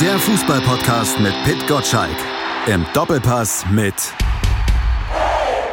[0.00, 2.16] Der Fußballpodcast mit Pit Gottschalk.
[2.66, 3.94] Im Doppelpass mit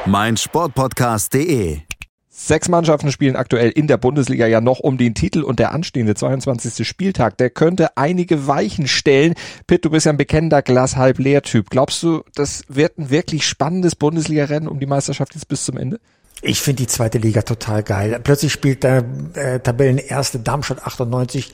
[0.06, 1.80] meinsportpodcast.de.
[2.30, 6.16] Sechs Mannschaften spielen aktuell in der Bundesliga ja noch um den Titel und der anstehende
[6.16, 6.88] 22.
[6.88, 9.34] Spieltag, der könnte einige Weichen stellen.
[9.68, 11.70] Pitt, du bist ja ein bekennender Glas-halb-leer-Typ.
[11.70, 16.00] Glaubst du, das wird ein wirklich spannendes Bundesliga-Rennen um die Meisterschaft jetzt bis zum Ende?
[16.46, 18.20] Ich finde die zweite Liga total geil.
[18.22, 21.54] Plötzlich spielt der äh, Tabellenerste Darmstadt 98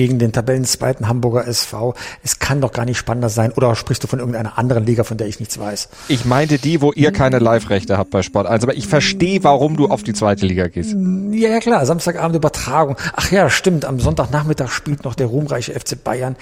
[0.00, 1.92] gegen den Tabellenzweiten Hamburger SV.
[2.22, 3.52] Es kann doch gar nicht spannender sein.
[3.52, 5.90] Oder sprichst du von irgendeiner anderen Liga, von der ich nichts weiß?
[6.08, 8.62] Ich meinte die, wo ihr keine Live-Rechte habt bei Sport 1.
[8.62, 10.96] Aber ich verstehe, warum du auf die zweite Liga gehst.
[11.32, 11.84] Ja, ja klar.
[11.84, 12.96] Samstagabend Übertragung.
[13.14, 13.84] Ach ja, stimmt.
[13.84, 16.36] Am Sonntagnachmittag spielt noch der ruhmreiche FC Bayern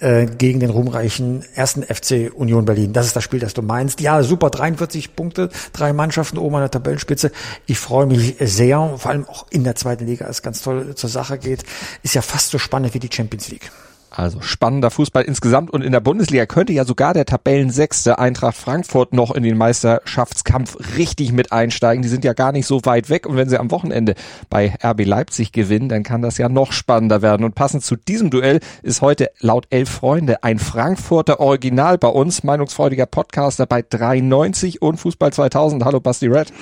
[0.00, 2.94] äh, gegen den ruhmreichen ersten FC Union Berlin.
[2.94, 4.00] Das ist das Spiel, das du meinst.
[4.00, 4.48] Ja, super.
[4.48, 7.30] 43 Punkte, drei Mannschaften oben an der Tabellenspitze.
[7.66, 11.10] Ich freue mich sehr, vor allem auch in der zweiten Liga, es ganz toll zur
[11.10, 11.64] Sache geht.
[12.02, 13.70] Ist ja fast so spannend wie die Champions League.
[14.14, 19.14] Also spannender Fußball insgesamt und in der Bundesliga könnte ja sogar der Tabellensechste Eintracht Frankfurt
[19.14, 22.02] noch in den Meisterschaftskampf richtig mit einsteigen.
[22.02, 24.14] Die sind ja gar nicht so weit weg und wenn sie am Wochenende
[24.50, 27.44] bei RB Leipzig gewinnen, dann kann das ja noch spannender werden.
[27.44, 32.42] Und passend zu diesem Duell ist heute laut Elf Freunde ein Frankfurter Original bei uns,
[32.42, 35.86] meinungsfreudiger Podcaster bei 390 und Fußball 2000.
[35.86, 36.52] Hallo Basti Red.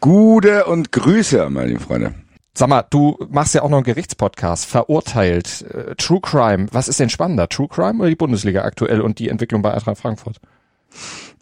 [0.00, 2.14] Gute und Grüße, meine Freunde.
[2.60, 6.66] Sag mal, du machst ja auch noch einen Gerichtspodcast, verurteilt, äh, True Crime.
[6.72, 9.96] Was ist denn spannender, True Crime oder die Bundesliga aktuell und die Entwicklung bei Eintracht
[9.96, 10.36] Frankfurt?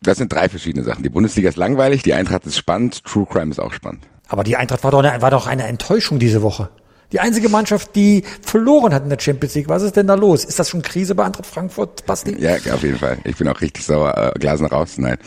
[0.00, 1.02] Das sind drei verschiedene Sachen.
[1.02, 4.04] Die Bundesliga ist langweilig, die Eintracht ist spannend, True Crime ist auch spannend.
[4.28, 6.68] Aber die Eintracht war doch eine, war doch eine Enttäuschung diese Woche.
[7.10, 9.68] Die einzige Mannschaft, die verloren hat in der Champions League.
[9.68, 10.44] Was ist denn da los?
[10.44, 12.36] Ist das schon Krise bei Eintracht Frankfurt, Basti?
[12.38, 13.18] Ja, auf jeden Fall.
[13.24, 14.16] Ich bin auch richtig sauer.
[14.16, 14.98] Äh, Glasen raus.
[14.98, 15.18] Nein.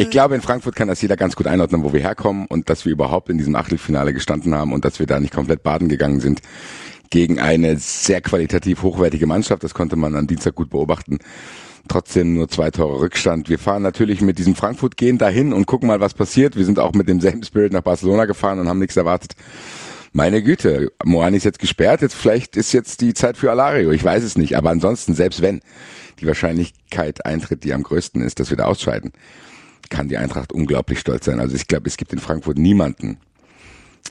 [0.00, 2.86] Ich glaube, in Frankfurt kann das jeder ganz gut einordnen, wo wir herkommen und dass
[2.86, 6.20] wir überhaupt in diesem Achtelfinale gestanden haben und dass wir da nicht komplett baden gegangen
[6.20, 6.40] sind
[7.10, 9.62] gegen eine sehr qualitativ hochwertige Mannschaft.
[9.62, 11.18] Das konnte man am Dienstag gut beobachten.
[11.86, 13.50] Trotzdem nur zwei Tore Rückstand.
[13.50, 16.56] Wir fahren natürlich mit diesem Frankfurt-Gehen dahin und gucken mal, was passiert.
[16.56, 19.34] Wir sind auch mit demselben Spirit nach Barcelona gefahren und haben nichts erwartet.
[20.14, 22.00] Meine Güte, Moani ist jetzt gesperrt.
[22.00, 23.90] Jetzt vielleicht ist jetzt die Zeit für Alario.
[23.90, 24.56] Ich weiß es nicht.
[24.56, 25.60] Aber ansonsten, selbst wenn
[26.20, 29.12] die Wahrscheinlichkeit eintritt, die am größten ist, dass wir da ausscheiden,
[29.90, 31.40] kann die Eintracht unglaublich stolz sein.
[31.40, 33.18] Also ich glaube, es gibt in Frankfurt niemanden,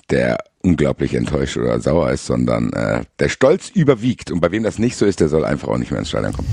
[0.10, 4.32] der unglaublich enttäuscht oder sauer ist, sondern äh, der Stolz überwiegt.
[4.32, 6.34] Und bei wem das nicht so ist, der soll einfach auch nicht mehr ins Stadion
[6.34, 6.48] kommen.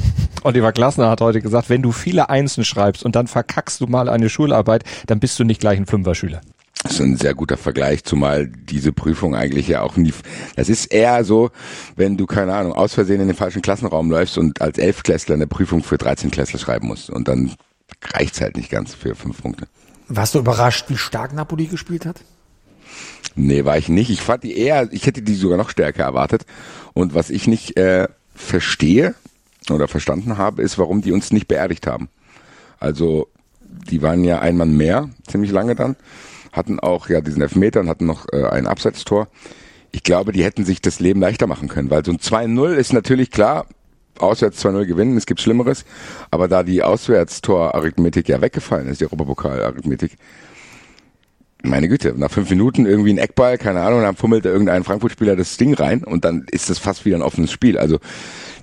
[0.45, 4.09] Oliver Glasner hat heute gesagt, wenn du viele Einsen schreibst und dann verkackst du mal
[4.09, 6.41] eine Schularbeit, dann bist du nicht gleich ein Fünfer-Schüler.
[6.83, 10.13] Das ist ein sehr guter Vergleich, zumal diese Prüfung eigentlich ja auch nie,
[10.55, 11.51] das ist eher so,
[11.97, 15.49] wenn du, keine Ahnung, aus Versehen in den falschen Klassenraum läufst und als Elfklässler eine
[15.49, 17.57] Prüfung für 13 Klässler schreiben musst und dann
[18.15, 19.67] reicht's halt nicht ganz für fünf Punkte.
[20.09, 22.21] Warst du überrascht, wie stark Napoli gespielt hat?
[23.35, 24.11] Nee, war ich nicht.
[24.11, 26.47] Ich fand die eher, ich hätte die sogar noch stärker erwartet.
[26.95, 29.15] Und was ich nicht äh, verstehe
[29.71, 32.09] oder verstanden habe, ist, warum die uns nicht beerdigt haben.
[32.79, 33.29] Also,
[33.61, 35.97] die waren ja ein Mann mehr, ziemlich lange dann,
[36.53, 39.29] hatten auch ja diesen Elfmeter und hatten noch äh, ein Abseitstor.
[39.93, 42.93] Ich glaube, die hätten sich das Leben leichter machen können, weil so ein 2-0 ist
[42.93, 43.67] natürlich klar,
[44.21, 45.85] auswärts 2-0 gewinnen, es gibt Schlimmeres.
[46.31, 50.17] Aber da die Auswärtstor-Arithmetik ja weggefallen ist, die Europapokal-Arithmetik,
[51.63, 55.37] meine Güte, nach fünf Minuten irgendwie ein Eckball, keine Ahnung, dann fummelt da irgendein Frankfurt-Spieler
[55.37, 57.79] das Ding rein und dann ist das fast wieder ein offenes Spiel.
[57.79, 57.99] Also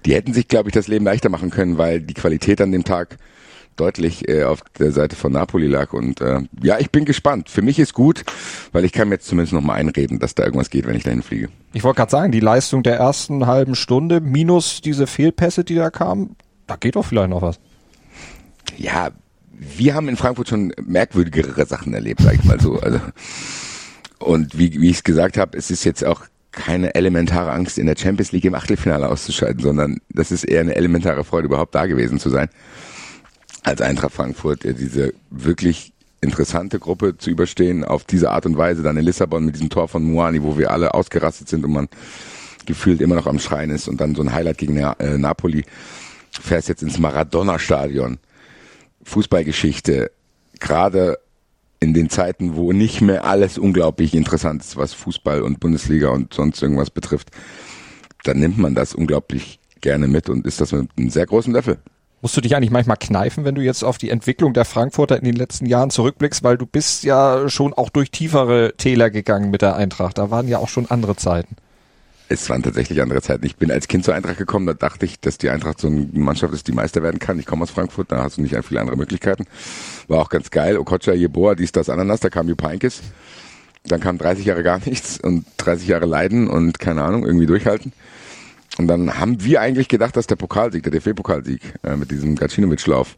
[0.06, 2.84] die hätten sich, glaube ich, das Leben leichter machen können, weil die Qualität an dem
[2.84, 3.18] Tag
[3.76, 5.94] deutlich äh, auf der Seite von Napoli lag.
[5.94, 7.50] Und äh, ja, ich bin gespannt.
[7.50, 8.24] Für mich ist gut,
[8.72, 11.04] weil ich kann mir jetzt zumindest noch mal einreden, dass da irgendwas geht, wenn ich
[11.04, 11.50] dahin fliege.
[11.74, 15.90] Ich wollte gerade sagen, die Leistung der ersten halben Stunde minus diese Fehlpässe, die da
[15.90, 16.36] kamen,
[16.68, 17.60] da geht doch vielleicht noch was.
[18.78, 19.12] Ja,
[19.52, 22.80] wir haben in Frankfurt schon merkwürdigere Sachen erlebt, sag ich mal so.
[22.80, 23.00] Also
[24.20, 27.88] und wie, wie ich es gesagt habe, es ist jetzt auch keine elementare Angst, in
[27.88, 31.88] der Champions League im Achtelfinale auszuscheiden, sondern das ist eher eine elementare Freude, überhaupt da
[31.88, 32.50] gewesen zu sein
[33.64, 38.98] als Eintracht Frankfurt diese wirklich interessante Gruppe zu überstehen, auf diese Art und Weise dann
[38.98, 41.90] in Lissabon mit diesem Tor von Muani, wo wir alle ausgerastet sind und man
[42.66, 45.66] gefühlt immer noch am Schreien ist und dann so ein Highlight gegen äh, Napoli,
[46.32, 48.20] fährst jetzt ins Maradona-Stadion.
[49.04, 50.12] Fußballgeschichte,
[50.60, 51.20] gerade
[51.82, 56.34] in den Zeiten, wo nicht mehr alles unglaublich interessant ist, was Fußball und Bundesliga und
[56.34, 57.32] sonst irgendwas betrifft,
[58.24, 61.80] dann nimmt man das unglaublich gerne mit und ist das mit einem sehr großen Löffel.
[62.24, 65.26] Musst du dich eigentlich manchmal kneifen, wenn du jetzt auf die Entwicklung der Frankfurter in
[65.26, 69.62] den letzten Jahren zurückblickst, weil du bist ja schon auch durch tiefere Täler gegangen mit
[69.62, 70.18] der Eintracht.
[70.18, 71.58] Da waren ja auch schon andere Zeiten.
[72.30, 73.46] Es waren tatsächlich andere Zeiten.
[73.46, 76.08] Ich bin als Kind zur Eintracht gekommen, da dachte ich, dass die Eintracht so eine
[76.14, 77.38] Mannschaft ist, die Meister werden kann.
[77.40, 79.44] Ich komme aus Frankfurt, da hast du nicht viele andere Möglichkeiten.
[80.08, 80.78] War auch ganz geil.
[80.78, 83.02] Okocha, Jeboa, dies, das, Ananas, da kam Jupainkis.
[83.84, 87.92] Dann kam 30 Jahre gar nichts und 30 Jahre Leiden und keine Ahnung, irgendwie durchhalten.
[88.78, 93.16] Und dann haben wir eigentlich gedacht, dass der Pokalsieg, der DFB-Pokalsieg äh, mit diesem Gacinovic-Lauf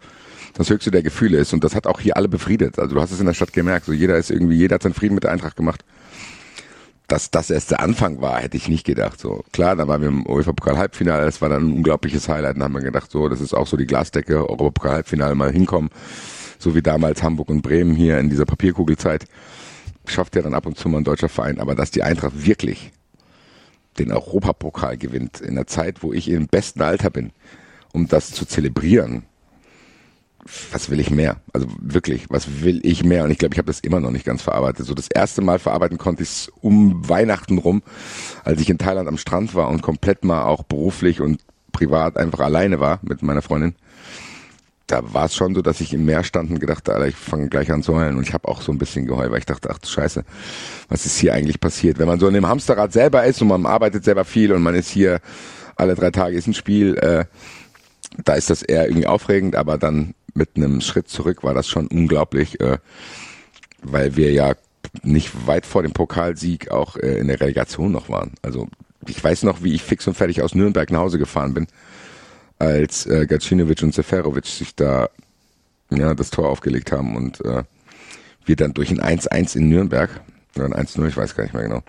[0.54, 1.54] das höchste der Gefühle ist.
[1.54, 2.80] Und das hat auch hier alle befriedet.
[2.80, 3.86] Also du hast es in der Stadt gemerkt.
[3.86, 5.84] So jeder ist irgendwie, jeder hat seinen Frieden mit der Eintracht gemacht.
[7.08, 9.20] Dass das erst der Anfang war, hätte ich nicht gedacht.
[9.20, 11.26] So klar, da waren wir im UEFA-Pokal-Halbfinale.
[11.26, 12.56] Das war dann ein unglaubliches Highlight.
[12.56, 15.90] Dann haben wir gedacht, so das ist auch so die Glasdecke, Europapokal-Halbfinale mal hinkommen,
[16.58, 19.26] so wie damals Hamburg und Bremen hier in dieser Papierkugelzeit.
[20.08, 21.60] Schafft ja dann ab und zu mal ein deutscher Verein.
[21.60, 22.92] Aber dass die Eintracht wirklich
[23.98, 27.32] den Europapokal gewinnt in der Zeit, wo ich im besten Alter bin,
[27.94, 29.24] um das zu zelebrieren,
[30.72, 31.38] was will ich mehr?
[31.54, 33.24] Also wirklich, was will ich mehr?
[33.24, 34.86] Und ich glaube, ich habe das immer noch nicht ganz verarbeitet.
[34.86, 37.82] So das erste Mal verarbeiten konnte ich es um Weihnachten rum,
[38.44, 42.40] als ich in Thailand am Strand war und komplett mal auch beruflich und privat einfach
[42.40, 43.76] alleine war mit meiner Freundin.
[44.88, 47.50] Da war es schon so, dass ich im Meer stand und gedacht, Alter, ich fange
[47.50, 48.18] gleich an zu heulen.
[48.18, 50.24] Und ich habe auch so ein bisschen geheult, weil ich dachte, ach du Scheiße,
[50.90, 51.98] was ist hier eigentlich passiert?
[51.98, 54.76] Wenn man so in dem Hamsterrad selber ist und man arbeitet selber viel und man
[54.76, 55.22] ist hier
[55.76, 57.26] alle drei Tage ist ein Spiel, äh,
[58.24, 61.88] da ist das eher irgendwie aufregend, aber dann mit einem Schritt zurück war das schon
[61.88, 62.78] unglaublich, äh,
[63.82, 64.54] weil wir ja
[65.04, 68.34] nicht weit vor dem Pokalsieg auch äh, in der Relegation noch waren.
[68.42, 68.68] Also
[69.08, 71.68] ich weiß noch, wie ich fix und fertig aus Nürnberg nach Hause gefahren bin,
[72.60, 75.10] als äh, Gacinovic und Seferovic sich da
[75.90, 77.64] ja das Tor aufgelegt haben und äh,
[78.46, 80.22] wir dann durch ein 1-1 in Nürnberg
[80.56, 81.82] oder ein 1-0, ich weiß gar nicht mehr genau,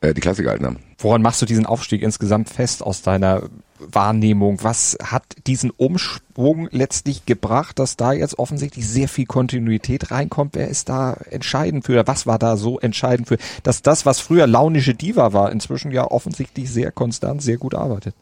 [0.00, 0.78] äh, die Klasse gehalten haben.
[0.98, 3.48] Woran machst du diesen Aufstieg insgesamt fest aus deiner
[3.78, 4.62] Wahrnehmung?
[4.62, 10.54] Was hat diesen Umschwung letztlich gebracht, dass da jetzt offensichtlich sehr viel Kontinuität reinkommt?
[10.54, 12.06] Wer ist da entscheidend für?
[12.06, 16.04] Was war da so entscheidend für, dass das, was früher launische Diva war, inzwischen ja
[16.04, 18.14] offensichtlich sehr konstant, sehr gut arbeitet?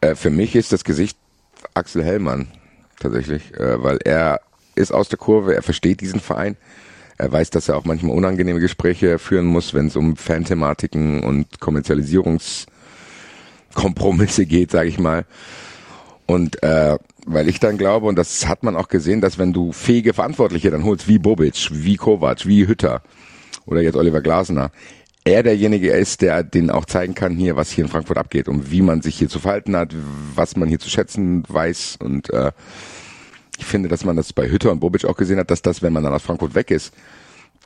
[0.00, 1.18] Äh, für mich ist das Gesicht
[1.74, 2.48] Axel Hellmann
[3.00, 4.40] tatsächlich, äh, weil er
[4.74, 6.56] ist aus der Kurve, er versteht diesen Verein.
[7.16, 11.58] Er weiß, dass er auch manchmal unangenehme Gespräche führen muss, wenn es um Fanthematiken und
[11.58, 12.66] Kommerzialisierungs
[13.74, 15.24] Kompromisse geht, sage ich mal.
[16.26, 16.96] Und äh,
[17.26, 20.70] weil ich dann glaube, und das hat man auch gesehen, dass wenn du fähige Verantwortliche
[20.70, 23.02] dann holst, wie Bobic, wie Kovac, wie Hütter
[23.66, 24.70] oder jetzt Oliver Glasner,
[25.28, 28.70] er derjenige ist, der den auch zeigen kann hier, was hier in Frankfurt abgeht und
[28.70, 29.94] wie man sich hier zu verhalten hat,
[30.34, 31.98] was man hier zu schätzen weiß.
[32.00, 32.52] Und äh,
[33.58, 35.92] ich finde, dass man das bei Hütter und Bobic auch gesehen hat, dass das, wenn
[35.92, 36.92] man dann aus Frankfurt weg ist,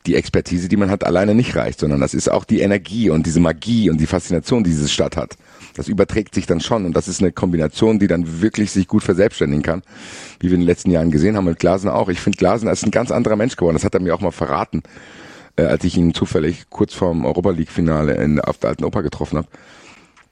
[0.06, 3.24] die Expertise, die man hat, alleine nicht reicht, sondern das ist auch die Energie und
[3.26, 5.36] diese Magie und die Faszination, die diese Stadt hat.
[5.74, 9.04] Das überträgt sich dann schon und das ist eine Kombination, die dann wirklich sich gut
[9.04, 9.82] verselbstständigen kann,
[10.40, 12.08] wie wir in den letzten Jahren gesehen haben mit Glasner auch.
[12.08, 13.76] Ich finde, Glasner ist ein ganz anderer Mensch geworden.
[13.76, 14.82] Das hat er mir auch mal verraten,
[15.56, 19.02] äh, als ich ihn zufällig kurz vorm Europa League Finale in, auf der Alten Oper
[19.02, 19.48] getroffen habe.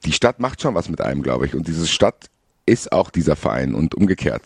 [0.05, 1.55] Die Stadt macht schon was mit einem, glaube ich.
[1.55, 2.31] Und diese Stadt
[2.67, 4.43] ist auch dieser Verein und umgekehrt.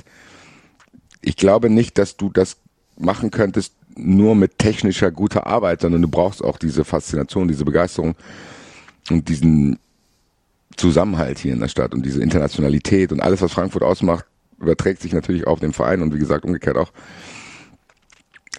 [1.20, 2.56] Ich glaube nicht, dass du das
[2.96, 8.16] machen könntest, nur mit technischer guter Arbeit, sondern du brauchst auch diese Faszination, diese Begeisterung
[9.10, 9.78] und diesen
[10.76, 14.24] Zusammenhalt hier in der Stadt und diese Internationalität und alles, was Frankfurt ausmacht,
[14.60, 16.90] überträgt sich natürlich auf den Verein und wie gesagt umgekehrt auch.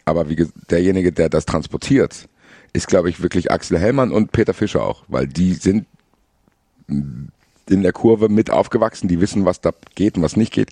[0.05, 2.27] Aber wie derjenige, der das transportiert,
[2.73, 5.87] ist, glaube ich, wirklich Axel Hellmann und Peter Fischer auch, weil die sind
[6.87, 7.31] in
[7.67, 10.71] der Kurve mit aufgewachsen, die wissen, was da geht und was nicht geht.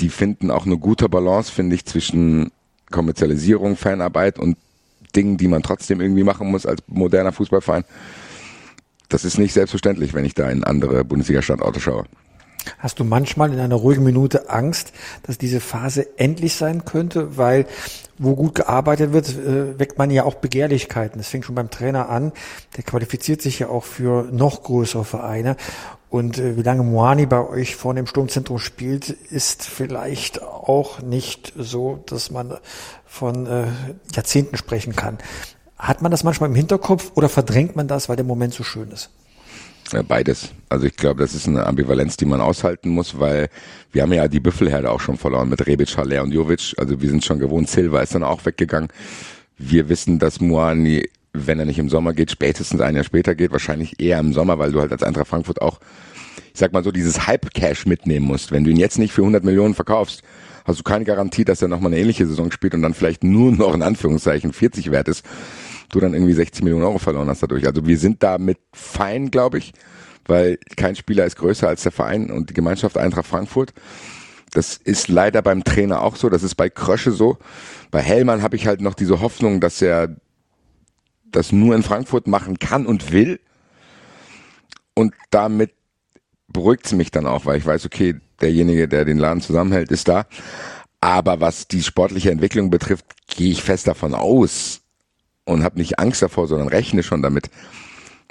[0.00, 2.50] Die finden auch eine gute Balance, finde ich, zwischen
[2.90, 4.56] Kommerzialisierung, Fanarbeit und
[5.14, 7.84] Dingen, die man trotzdem irgendwie machen muss als moderner Fußballverein.
[9.08, 12.04] Das ist nicht selbstverständlich, wenn ich da in andere Bundesliga-Standorte schaue.
[12.78, 14.92] Hast du manchmal in einer ruhigen Minute Angst,
[15.22, 17.36] dass diese Phase endlich sein könnte?
[17.36, 17.66] Weil
[18.18, 21.18] wo gut gearbeitet wird, äh, weckt man ja auch Begehrlichkeiten.
[21.18, 22.32] Das fängt schon beim Trainer an.
[22.76, 25.56] Der qualifiziert sich ja auch für noch größere Vereine.
[26.10, 31.52] Und äh, wie lange Moani bei euch vorne im Sturmzentrum spielt, ist vielleicht auch nicht
[31.56, 32.56] so, dass man
[33.04, 33.66] von äh,
[34.14, 35.18] Jahrzehnten sprechen kann.
[35.76, 38.90] Hat man das manchmal im Hinterkopf oder verdrängt man das, weil der Moment so schön
[38.92, 39.10] ist?
[40.08, 40.50] Beides.
[40.68, 43.48] Also ich glaube, das ist eine Ambivalenz, die man aushalten muss, weil
[43.92, 46.74] wir haben ja die Büffelherde auch schon verloren mit Rebic, Haller und Jovic.
[46.78, 47.68] Also wir sind schon gewohnt.
[47.68, 48.88] Silva ist dann auch weggegangen.
[49.58, 53.52] Wir wissen, dass Moani, wenn er nicht im Sommer geht, spätestens ein Jahr später geht,
[53.52, 55.78] wahrscheinlich eher im Sommer, weil du halt als Eintracht Frankfurt auch,
[56.52, 58.50] ich sag mal so, dieses Hype-Cash mitnehmen musst.
[58.50, 60.22] Wenn du ihn jetzt nicht für 100 Millionen verkaufst,
[60.64, 63.52] hast du keine Garantie, dass er nochmal eine ähnliche Saison spielt und dann vielleicht nur
[63.52, 65.24] noch in Anführungszeichen 40 wert ist
[65.90, 67.66] du dann irgendwie 60 Millionen Euro verloren hast dadurch.
[67.66, 69.72] Also wir sind damit fein, glaube ich,
[70.26, 73.72] weil kein Spieler ist größer als der Verein und die Gemeinschaft Eintracht Frankfurt.
[74.52, 77.38] Das ist leider beim Trainer auch so, das ist bei Krösche so.
[77.90, 80.16] Bei Hellmann habe ich halt noch diese Hoffnung, dass er
[81.24, 83.40] das nur in Frankfurt machen kann und will.
[84.94, 85.72] Und damit
[86.48, 90.06] beruhigt es mich dann auch, weil ich weiß, okay, derjenige, der den Laden zusammenhält, ist
[90.08, 90.26] da.
[91.00, 94.80] Aber was die sportliche Entwicklung betrifft, gehe ich fest davon aus,
[95.44, 97.50] und habe nicht Angst davor, sondern rechne schon damit,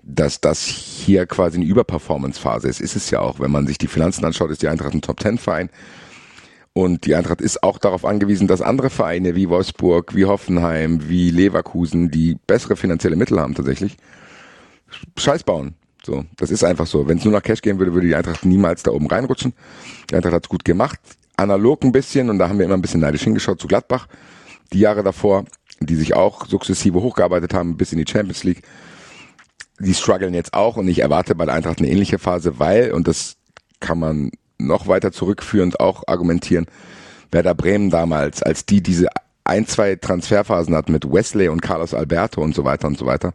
[0.03, 2.81] dass das hier quasi eine Überperformance-Phase ist.
[2.81, 3.39] Ist es ja auch.
[3.39, 5.69] Wenn man sich die Finanzen anschaut, ist die Eintracht ein Top-10-Verein.
[6.73, 11.29] Und die Eintracht ist auch darauf angewiesen, dass andere Vereine wie Wolfsburg, wie Hoffenheim, wie
[11.29, 13.95] Leverkusen, die bessere finanzielle Mittel haben tatsächlich,
[15.17, 15.75] Scheiß bauen.
[16.03, 17.07] So, das ist einfach so.
[17.07, 19.53] Wenn es nur nach Cash gehen würde, würde die Eintracht niemals da oben reinrutschen.
[20.09, 20.99] Die Eintracht hat es gut gemacht,
[21.37, 24.07] analog ein bisschen und da haben wir immer ein bisschen neidisch hingeschaut zu Gladbach.
[24.73, 25.45] Die Jahre davor,
[25.79, 28.63] die sich auch sukzessive hochgearbeitet haben bis in die Champions League.
[29.79, 33.07] Die strugglen jetzt auch und ich erwarte bei der Eintracht eine ähnliche Phase, weil, und
[33.07, 33.37] das
[33.79, 36.67] kann man noch weiter zurückführend auch argumentieren,
[37.31, 39.07] Werder Bremen damals, als die diese
[39.45, 43.33] ein, zwei Transferphasen hat mit Wesley und Carlos Alberto und so weiter und so weiter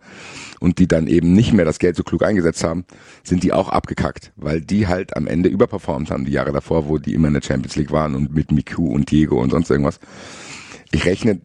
[0.59, 2.87] und die dann eben nicht mehr das Geld so klug eingesetzt haben,
[3.25, 6.99] sind die auch abgekackt, weil die halt am Ende überperformt haben die Jahre davor, wo
[6.99, 10.00] die immer in der Champions League waren und mit Miku und Diego und sonst irgendwas.
[10.90, 11.40] Ich rechne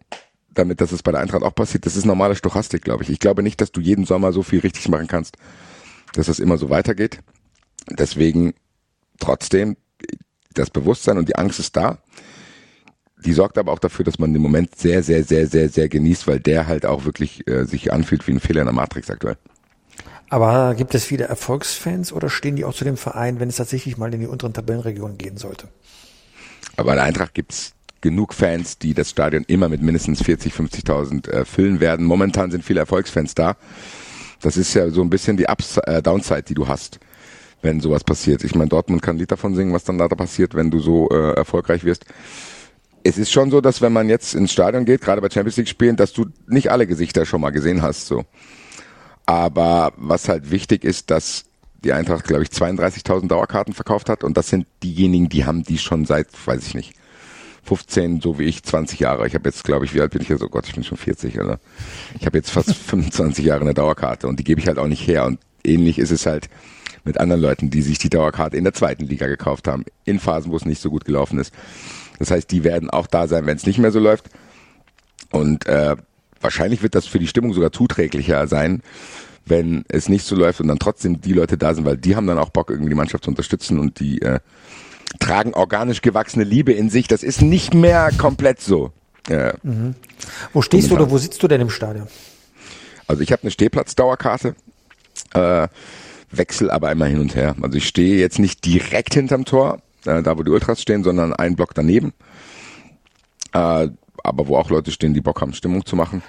[0.54, 1.86] damit, dass es bei der Eintracht auch passiert.
[1.86, 3.10] Das ist normale Stochastik, glaube ich.
[3.10, 5.38] Ich glaube nicht, dass du jeden Sommer so viel richtig machen kannst,
[6.14, 7.20] dass das immer so weitergeht.
[7.90, 8.54] Deswegen
[9.20, 9.78] trotzdem
[10.54, 12.00] das Bewusstsein und die Angst ist da.
[13.26, 16.28] Die sorgt aber auch dafür, dass man den Moment sehr, sehr, sehr, sehr, sehr genießt,
[16.28, 19.38] weil der halt auch wirklich äh, sich anfühlt wie ein Fehler in der Matrix aktuell.
[20.30, 23.98] Aber gibt es viele Erfolgsfans oder stehen die auch zu dem Verein, wenn es tatsächlich
[23.98, 25.68] mal in die unteren Tabellenregionen gehen sollte?
[26.76, 27.74] Aber bei der Eintracht gibt's
[28.04, 32.06] genug Fans, die das Stadion immer mit mindestens 40, 50.000 äh, füllen werden.
[32.06, 33.56] Momentan sind viele Erfolgsfans da.
[34.42, 37.00] Das ist ja so ein bisschen die Ups äh, Downside, die du hast,
[37.64, 38.44] wenn sowas passiert.
[38.44, 41.10] Ich meine, Dortmund kann ein Lied davon singen, was dann da passiert, wenn du so
[41.10, 42.06] äh, erfolgreich wirst
[43.04, 45.68] es ist schon so, dass wenn man jetzt ins Stadion geht, gerade bei Champions League
[45.68, 48.24] Spielen, dass du nicht alle Gesichter schon mal gesehen hast, so.
[49.26, 51.46] Aber was halt wichtig ist, dass
[51.84, 55.78] die Eintracht, glaube ich, 32.000 Dauerkarten verkauft hat und das sind diejenigen, die haben die
[55.78, 56.94] schon seit, weiß ich nicht,
[57.64, 59.26] 15, so wie ich, 20 Jahre.
[59.26, 60.44] Ich habe jetzt, glaube ich, wie alt bin ich jetzt?
[60.44, 61.60] Oh Gott, ich bin schon 40, oder?
[62.20, 65.08] Ich habe jetzt fast 25 Jahre eine Dauerkarte und die gebe ich halt auch nicht
[65.08, 65.26] her.
[65.26, 66.50] Und ähnlich ist es halt
[67.06, 70.52] mit anderen Leuten, die sich die Dauerkarte in der zweiten Liga gekauft haben, in Phasen,
[70.52, 71.54] wo es nicht so gut gelaufen ist.
[72.20, 74.30] Das heißt, die werden auch da sein, wenn es nicht mehr so läuft.
[75.32, 75.96] Und äh,
[76.40, 78.82] wahrscheinlich wird das für die Stimmung sogar zuträglicher sein,
[79.46, 82.28] wenn es nicht so läuft und dann trotzdem die Leute da sind, weil die haben
[82.28, 84.40] dann auch Bock, irgendwie die Mannschaft zu unterstützen und die äh,
[85.20, 87.08] tragen organisch gewachsene Liebe in sich.
[87.08, 88.92] Das ist nicht mehr komplett so.
[89.30, 89.96] Äh, mhm.
[90.52, 92.08] Wo stehst du oder wo sitzt du denn im Stadion?
[93.08, 94.56] Also ich habe eine Stehplatzdauerkarte,
[95.34, 95.68] äh,
[96.32, 97.56] wechsel aber immer hin und her.
[97.62, 101.34] Also ich stehe jetzt nicht direkt hinterm Tor, äh, da wo die Ultras stehen, sondern
[101.34, 102.14] einen Block daneben.
[103.54, 103.90] Äh,
[104.24, 106.24] aber wo auch Leute stehen, die Bock haben, Stimmung zu machen.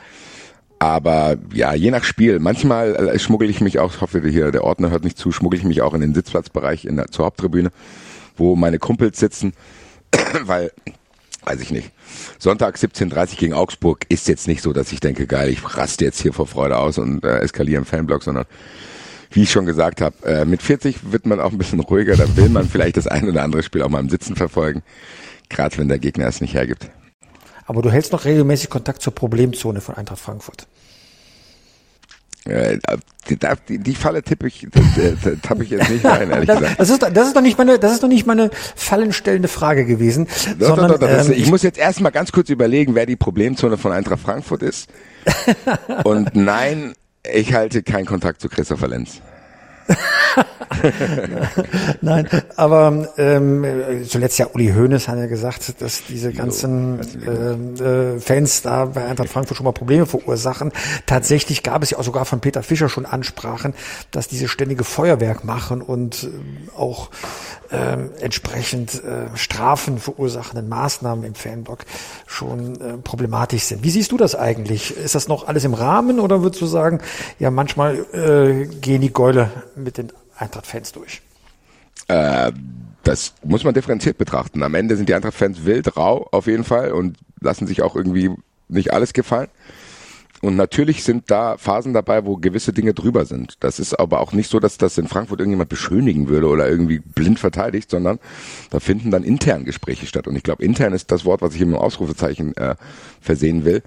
[0.79, 2.41] Aber ja, je nach Spiel.
[2.41, 5.59] Manchmal äh, schmuggel ich mich auch, ich hoffe hier, der Ordner hört nicht zu, schmuggel
[5.59, 7.71] ich mich auch in den Sitzplatzbereich in der, zur Haupttribüne,
[8.37, 9.53] wo meine Kumpels sitzen,
[10.45, 10.73] weil,
[11.45, 11.91] weiß ich nicht.
[12.39, 16.21] Sonntag 17.30 gegen Augsburg ist jetzt nicht so, dass ich denke, geil, ich raste jetzt
[16.21, 18.47] hier vor Freude aus und äh, eskaliere im Fanblock, sondern
[19.31, 22.37] wie ich schon gesagt habe, äh, mit 40 wird man auch ein bisschen ruhiger, da
[22.37, 24.83] will man vielleicht das ein oder andere Spiel auch mal im Sitzen verfolgen,
[25.49, 26.91] gerade wenn der Gegner es nicht hergibt.
[27.67, 30.67] Aber du hältst noch regelmäßig Kontakt zur Problemzone von Eintracht Frankfurt.
[32.47, 32.79] Äh,
[33.69, 34.67] die, die, Falle tippe ich,
[35.43, 36.81] tappe ich jetzt nicht rein, ehrlich das, gesagt.
[36.81, 40.29] Das ist, das ist doch nicht meine, das ist doch nicht meine fallenstellende Frage gewesen.
[40.59, 43.79] Doch, sondern, doch, doch, ähm, ich muss jetzt erstmal ganz kurz überlegen, wer die Problemzone
[43.79, 44.91] von Eintracht Frankfurt ist.
[46.05, 46.93] Und nein,
[47.33, 49.23] ich halte keinen Kontakt zu Christopher Lenz.
[52.01, 53.65] Nein, aber ähm,
[54.09, 59.05] zuletzt ja Uli Hoeneß hat ja gesagt, dass diese ganzen äh, äh, Fans da bei
[59.05, 60.73] Eintracht Frankfurt schon mal Probleme verursachen.
[61.07, 63.75] Tatsächlich gab es ja auch sogar von Peter Fischer schon Ansprachen,
[64.11, 66.29] dass diese ständige Feuerwerk machen und äh,
[66.77, 67.11] auch
[67.75, 71.81] äh, entsprechend äh, Strafen verursachenden Maßnahmen im Fanblock
[72.27, 73.83] schon äh, problematisch sind.
[73.83, 74.97] Wie siehst du das eigentlich?
[74.97, 77.01] Ist das noch alles im Rahmen oder würdest du sagen,
[77.39, 81.23] ja manchmal äh, gehen die Gäule mit den Eintracht-Fans durch?
[82.09, 82.53] Äh,
[83.03, 84.63] das muss man differenziert betrachten.
[84.63, 88.31] Am Ende sind die Eintracht-Fans wild, rau auf jeden Fall und lassen sich auch irgendwie
[88.69, 89.49] nicht alles gefallen.
[90.45, 93.57] Und natürlich sind da Phasen dabei, wo gewisse Dinge drüber sind.
[93.61, 96.99] Das ist aber auch nicht so, dass das in Frankfurt irgendjemand beschönigen würde oder irgendwie
[96.99, 98.19] blind verteidigt, sondern
[98.71, 100.29] da finden dann intern Gespräche statt.
[100.29, 102.77] Und ich glaube, intern ist das Wort, was ich im Ausrufezeichen äh,
[103.23, 103.83] versehen will,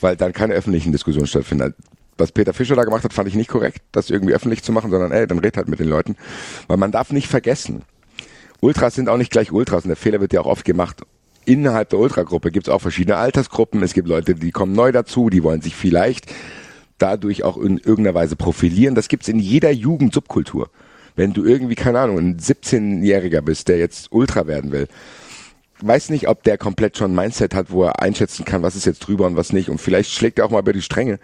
[0.00, 1.74] weil dann keine öffentlichen Diskussionen stattfinden
[2.18, 4.90] was Peter Fischer da gemacht hat, fand ich nicht korrekt, das irgendwie öffentlich zu machen,
[4.90, 6.16] sondern ey, dann red halt mit den Leuten.
[6.68, 7.82] Weil man darf nicht vergessen,
[8.60, 11.02] Ultras sind auch nicht gleich Ultras und der Fehler wird ja auch oft gemacht.
[11.44, 13.82] Innerhalb der Ultragruppe gibt es auch verschiedene Altersgruppen.
[13.82, 16.32] Es gibt Leute, die kommen neu dazu, die wollen sich vielleicht
[16.98, 18.94] dadurch auch in irgendeiner Weise profilieren.
[18.94, 20.70] Das gibt's in jeder Jugendsubkultur.
[21.16, 24.86] Wenn du irgendwie, keine Ahnung, ein 17-Jähriger bist, der jetzt Ultra werden will,
[25.80, 28.86] weiß nicht, ob der komplett schon ein Mindset hat, wo er einschätzen kann, was ist
[28.86, 29.68] jetzt drüber und was nicht.
[29.68, 31.18] Und vielleicht schlägt er auch mal über die Stränge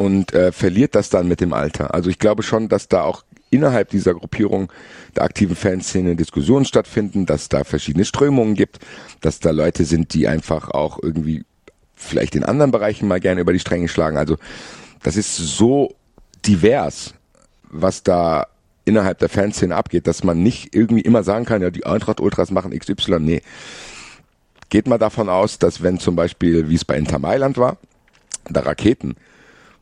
[0.00, 1.92] und äh, verliert das dann mit dem Alter.
[1.92, 4.72] Also ich glaube schon, dass da auch innerhalb dieser Gruppierung
[5.14, 8.78] der aktiven Fanszene Diskussionen stattfinden, dass da verschiedene Strömungen gibt,
[9.20, 11.44] dass da Leute sind, die einfach auch irgendwie
[11.94, 14.16] vielleicht in anderen Bereichen mal gerne über die Stränge schlagen.
[14.16, 14.38] Also
[15.02, 15.94] das ist so
[16.46, 17.12] divers,
[17.68, 18.46] was da
[18.86, 22.76] innerhalb der Fanszene abgeht, dass man nicht irgendwie immer sagen kann, ja, die Eintracht-Ultras machen
[22.76, 23.20] XY.
[23.20, 23.42] Nee.
[24.70, 27.76] Geht mal davon aus, dass wenn zum Beispiel, wie es bei Inter Mailand war,
[28.48, 29.16] da Raketen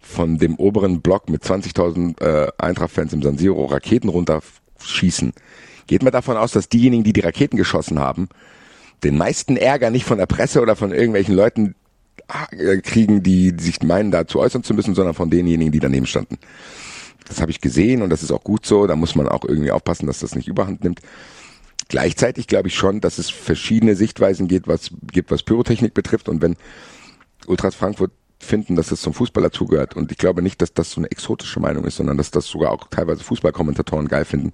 [0.08, 5.32] von dem oberen Block mit 20.000 äh, Eintracht-Fans im San Siro Raketen runterschießen,
[5.86, 8.28] geht man davon aus, dass diejenigen, die die Raketen geschossen haben,
[9.04, 11.74] den meisten Ärger nicht von der Presse oder von irgendwelchen Leuten
[12.50, 16.38] äh, kriegen, die sich meinen, dazu äußern zu müssen, sondern von denjenigen, die daneben standen.
[17.28, 18.86] Das habe ich gesehen und das ist auch gut so.
[18.86, 21.00] Da muss man auch irgendwie aufpassen, dass das nicht überhand nimmt.
[21.88, 26.28] Gleichzeitig glaube ich schon, dass es verschiedene Sichtweisen gibt, was, gibt, was Pyrotechnik betrifft.
[26.28, 26.56] Und wenn
[27.46, 29.96] Ultras Frankfurt finden, dass das zum Fußball dazugehört.
[29.96, 32.72] Und ich glaube nicht, dass das so eine exotische Meinung ist, sondern dass das sogar
[32.72, 34.52] auch teilweise Fußballkommentatoren geil finden.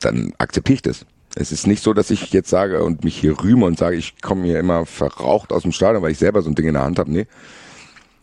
[0.00, 1.06] Dann akzeptiere ich das.
[1.34, 4.20] Es ist nicht so, dass ich jetzt sage und mich hier rühme und sage, ich
[4.20, 6.84] komme hier immer verraucht aus dem Stadion, weil ich selber so ein Ding in der
[6.84, 7.10] Hand habe.
[7.10, 7.26] Nee.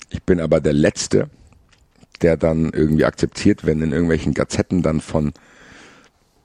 [0.10, 1.29] Ich bin aber der Letzte,
[2.22, 5.34] der dann irgendwie akzeptiert, wenn in irgendwelchen Gazetten dann von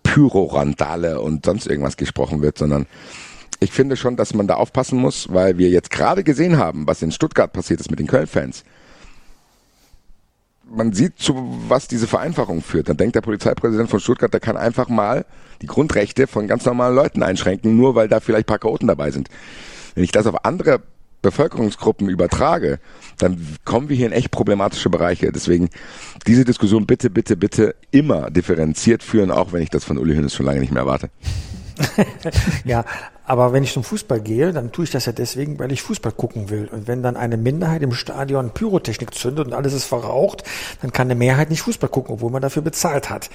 [0.02, 2.86] Pyrorandale und sonst irgendwas gesprochen wird, sondern
[3.64, 7.02] ich finde schon, dass man da aufpassen muss, weil wir jetzt gerade gesehen haben, was
[7.02, 8.64] in Stuttgart passiert ist mit den Köln-Fans.
[10.66, 11.34] Man sieht, zu
[11.68, 12.88] was diese Vereinfachung führt.
[12.88, 15.24] Dann denkt der Polizeipräsident von Stuttgart, der kann einfach mal
[15.62, 19.28] die Grundrechte von ganz normalen Leuten einschränken, nur weil da vielleicht paar Chaoten dabei sind.
[19.94, 20.82] Wenn ich das auf andere
[21.22, 22.78] Bevölkerungsgruppen übertrage,
[23.18, 25.32] dann kommen wir hier in echt problematische Bereiche.
[25.32, 25.70] Deswegen
[26.26, 30.34] diese Diskussion bitte, bitte, bitte immer differenziert führen, auch wenn ich das von Uli Hönes
[30.34, 31.10] schon lange nicht mehr erwarte.
[32.64, 32.84] ja,
[33.26, 36.12] aber wenn ich zum Fußball gehe, dann tue ich das ja deswegen, weil ich Fußball
[36.12, 36.68] gucken will.
[36.70, 40.44] Und wenn dann eine Minderheit im Stadion Pyrotechnik zündet und alles ist verraucht,
[40.82, 43.30] dann kann eine Mehrheit nicht Fußball gucken, obwohl man dafür bezahlt hat.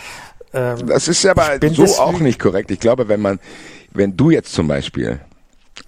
[0.53, 2.69] Ähm, das ist aber so auch nicht korrekt.
[2.69, 3.39] Ich glaube, wenn man,
[3.91, 5.19] wenn du jetzt zum Beispiel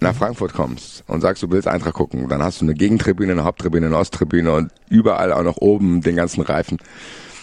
[0.00, 3.44] nach Frankfurt kommst und sagst, du willst Eintracht gucken, dann hast du eine Gegentribüne, eine
[3.44, 6.78] Haupttribüne, eine Osttribüne und überall auch noch oben den ganzen Reifen.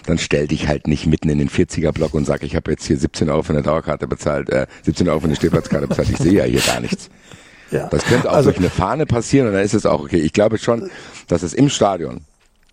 [0.06, 2.98] Dann stell dich halt nicht mitten in den 40er-Block und sag, ich habe jetzt hier
[2.98, 6.34] 17 Euro für eine Dauerkarte bezahlt, äh, 17 Euro für eine Stehplatzkarte bezahlt, ich sehe
[6.34, 7.10] ja hier gar nichts.
[7.72, 7.88] Ja.
[7.88, 10.18] Das könnte auch also, durch eine Fahne passieren und dann ist es auch okay.
[10.18, 10.90] Ich glaube schon,
[11.28, 12.22] dass es im Stadion,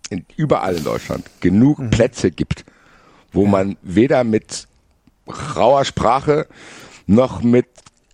[0.09, 1.91] in, überall in Deutschland, genug mhm.
[1.91, 2.65] Plätze gibt,
[3.31, 3.49] wo ja.
[3.49, 4.67] man weder mit
[5.55, 6.47] rauer Sprache
[7.05, 7.67] noch mit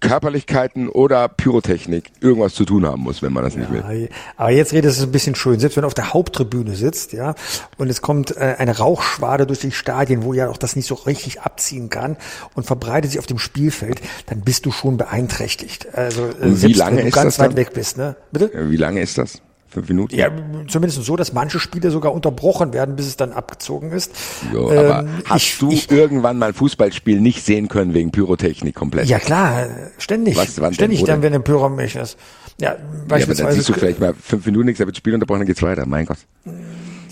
[0.04, 4.10] Körperlichkeiten oder Pyrotechnik irgendwas zu tun haben muss, wenn man das nicht ja, will.
[4.38, 5.60] Aber jetzt redet es ein bisschen schön.
[5.60, 7.36] Selbst wenn du auf der Haupttribüne sitzt, ja,
[7.78, 10.96] und es kommt äh, eine Rauchschwade durch die Stadien, wo ja auch das nicht so
[10.96, 12.18] richtig abziehen kann
[12.54, 15.94] und verbreitet sich auf dem Spielfeld, dann bist du schon beeinträchtigt.
[15.94, 18.16] Also äh, selbst lange wenn du ganz weit weg bist, ne?
[18.32, 18.52] Bitte?
[18.70, 19.42] Wie lange ist das?
[19.74, 20.16] Fünf Minuten?
[20.16, 20.30] Ja,
[20.68, 24.12] zumindest so, dass manche Spiele sogar unterbrochen werden, bis es dann abgezogen ist.
[24.54, 28.12] Jo, aber ähm, hast ich, du ich, irgendwann mal ein Fußballspiel nicht sehen können wegen
[28.12, 29.08] Pyrotechnik komplett?
[29.08, 30.38] Ja klar, ständig.
[30.38, 32.20] Was, wann ständig denn, dann, wenn ein Pyromech ist.
[32.62, 32.76] Ja,
[33.08, 33.42] beispielsweise.
[33.42, 35.48] Ja, aber dann siehst du vielleicht mal fünf Minuten nichts, da wird Spiel unterbrochen, dann
[35.48, 35.88] geht's weiter.
[35.88, 36.20] Mein Gott.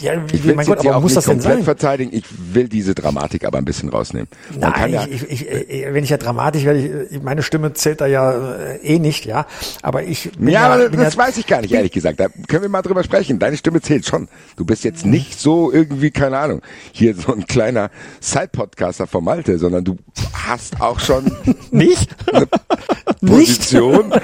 [0.01, 1.63] Ja, ich will mein Gott, aber muss das denn sein?
[1.63, 2.11] verteidigen.
[2.13, 4.27] Ich will diese Dramatik aber ein bisschen rausnehmen.
[4.59, 8.01] Man Nein, ja ich, ich, ich, wenn ich ja dramatisch werde, ich, meine Stimme zählt
[8.01, 9.45] da ja äh, eh nicht, ja.
[9.81, 12.19] Aber ich bin ja, ja das ja, weiß ich gar nicht, ehrlich gesagt.
[12.19, 13.39] Da können wir mal drüber sprechen.
[13.39, 14.27] Deine Stimme zählt schon.
[14.57, 16.61] Du bist jetzt nicht so irgendwie, keine Ahnung,
[16.91, 19.97] hier so ein kleiner Side-Podcaster vom Malte, sondern du
[20.33, 21.31] hast auch schon
[21.71, 22.47] nicht eine
[23.25, 24.09] Position.
[24.09, 24.21] Nicht?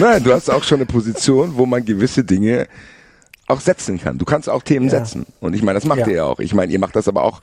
[0.00, 2.66] Nein, du hast auch schon eine Position, wo man gewisse Dinge
[3.52, 4.18] auch setzen kann.
[4.18, 4.90] Du kannst auch Themen ja.
[4.90, 5.26] setzen.
[5.40, 6.06] Und ich meine, das macht ja.
[6.06, 6.40] ihr ja auch.
[6.40, 7.40] Ich meine, ihr macht das aber auch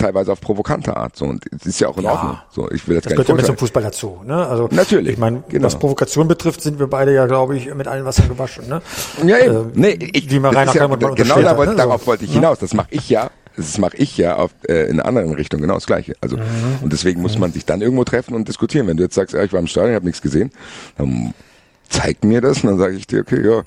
[0.00, 1.16] teilweise auf provokante Art.
[1.16, 2.12] So und es ist ja auch in ja.
[2.12, 2.38] Ordnung.
[2.50, 4.20] So, ich will das, das gehört ja mit zum Fußball dazu.
[4.24, 4.46] Ne?
[4.46, 5.12] Also natürlich.
[5.12, 5.66] Ich meine, genau.
[5.66, 8.68] was Provokation betrifft, sind wir beide ja, glaube ich, mit allen Wassern gewaschen.
[8.68, 8.82] Ne?
[9.24, 9.56] Ja, eben.
[9.56, 11.76] Äh, nee, ich, wie man rein ja, genau da wollte, ne?
[11.76, 12.58] darauf wollte ich hinaus.
[12.58, 13.30] Das mache ich ja.
[13.56, 16.14] Das mache ich ja auf, äh, in einer anderen Richtung genau das Gleiche.
[16.20, 16.42] Also mhm.
[16.82, 18.86] und deswegen muss man sich dann irgendwo treffen und diskutieren.
[18.86, 20.50] Wenn du jetzt sagst, ja, ich war im Stadion, ich habe nichts gesehen,
[20.96, 21.34] dann
[21.88, 23.62] zeig mir das und dann sage ich dir, okay, ja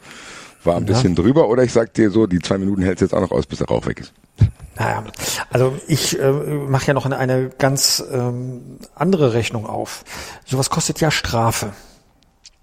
[0.66, 0.94] war ein ja.
[0.94, 3.46] bisschen drüber oder ich sag dir so, die zwei Minuten hältst jetzt auch noch aus,
[3.46, 4.14] bis der Rauch weg ist.
[4.76, 5.04] Naja,
[5.52, 10.04] also ich äh, mache ja noch eine, eine ganz ähm, andere Rechnung auf.
[10.46, 11.74] Sowas kostet ja Strafe.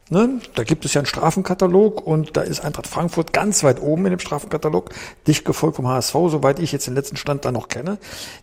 [0.09, 0.41] Ne?
[0.57, 4.11] Da gibt es ja einen Strafenkatalog und da ist Eintracht Frankfurt ganz weit oben in
[4.11, 4.91] dem Strafenkatalog,
[5.29, 7.97] dicht gefolgt vom HSV, soweit ich jetzt den letzten Stand da noch kenne.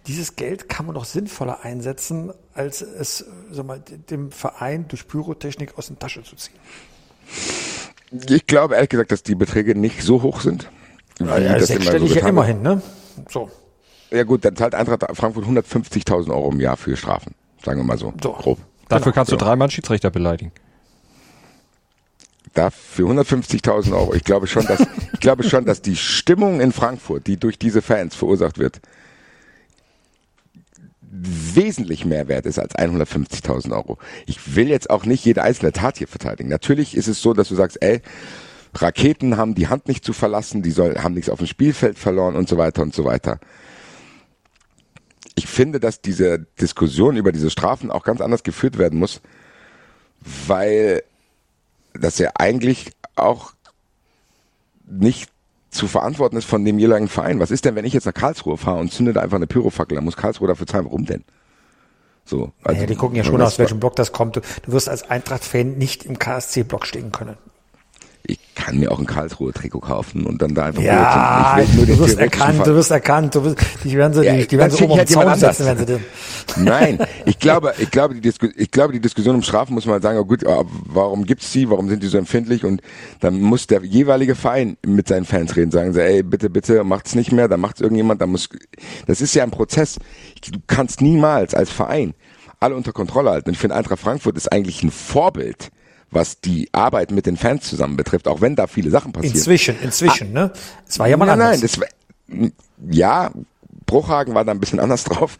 [0.08, 5.78] Dieses Geld kann man doch sinnvoller einsetzen, als es sag mal, dem Verein durch Pyrotechnik
[5.78, 6.56] aus der Tasche zu ziehen.
[8.12, 10.70] Ich glaube ehrlich gesagt, dass die Beträge nicht so hoch sind.
[11.20, 12.82] Ja, ja, das sechsstellig so ja immerhin, ne?
[13.30, 13.50] So.
[14.12, 17.36] Ja gut, dann zahlt Eintracht Frankfurt 150.000 Euro im Jahr für Strafen.
[17.63, 18.34] Sagen wir mal so, so.
[18.34, 18.60] grob.
[18.88, 19.15] Dafür genau.
[19.15, 20.52] kannst du dreimal Schiedsrichter beleidigen.
[22.54, 24.80] da für 150.000 Euro, ich glaube schon, dass,
[25.13, 28.80] ich glaube schon, dass die Stimmung in Frankfurt, die durch diese Fans verursacht wird,
[31.20, 33.98] wesentlich mehr wert ist als 150.000 Euro.
[34.26, 36.50] Ich will jetzt auch nicht jede einzelne Tat hier verteidigen.
[36.50, 38.02] Natürlich ist es so, dass du sagst, ey,
[38.74, 42.36] Raketen haben die Hand nicht zu verlassen, die soll, haben nichts auf dem Spielfeld verloren
[42.36, 43.40] und so weiter und so weiter.
[45.36, 49.22] Ich finde, dass diese Diskussion über diese Strafen auch ganz anders geführt werden muss,
[50.48, 51.04] weil
[51.94, 53.54] das ja eigentlich auch
[54.86, 55.30] nicht
[55.78, 57.40] zu verantworten ist von dem jeweiligen Verein.
[57.40, 59.96] Was ist denn, wenn ich jetzt nach Karlsruhe fahre und zünde da einfach eine Pyrofackel,
[59.96, 60.86] dann muss Karlsruhe dafür zahlen.
[60.86, 61.24] Warum denn?
[62.26, 64.36] So, also, ja, die gucken ja schon aus welchem Block das kommt.
[64.36, 67.38] Du, du wirst als Eintracht-Fan nicht im KSC-Block stehen können
[68.26, 71.86] ich kann mir auch ein Karlsruhe-Trikot kaufen und dann da einfach ja, ich will nur
[71.86, 74.72] du wirst erkannt, du wirst erkannt, du wirst, die werden sie, ja, die, die werden
[74.72, 76.00] sie oben halt Zaun setzen, wenn sie den.
[76.58, 80.02] Nein, ich glaube, ich glaube, die Disku ich glaube, die Diskussion um Strafen muss man
[80.02, 82.82] sagen, oh gut, warum gibt's sie, warum sind die so empfindlich und
[83.20, 87.16] dann muss der jeweilige Verein mit seinen Fans reden, sagen sie, ey, bitte, bitte, macht's
[87.16, 88.50] nicht mehr, dann macht's irgendjemand, dann muss,
[89.06, 90.00] das ist ja ein Prozess.
[90.52, 92.14] Du kannst niemals als Verein
[92.60, 93.52] alle unter Kontrolle halten.
[93.52, 95.70] Ich finde, Eintracht Frankfurt ist eigentlich ein Vorbild
[96.12, 99.36] was die Arbeit mit den Fans zusammen betrifft, auch wenn da viele Sachen passieren.
[99.36, 100.54] Inzwischen, inzwischen, ah, ne?
[100.88, 101.78] Es war ja mal nein, anders.
[102.28, 102.54] Nein,
[102.88, 103.32] das, ja,
[103.86, 105.38] Bruchhagen war da ein bisschen anders drauf.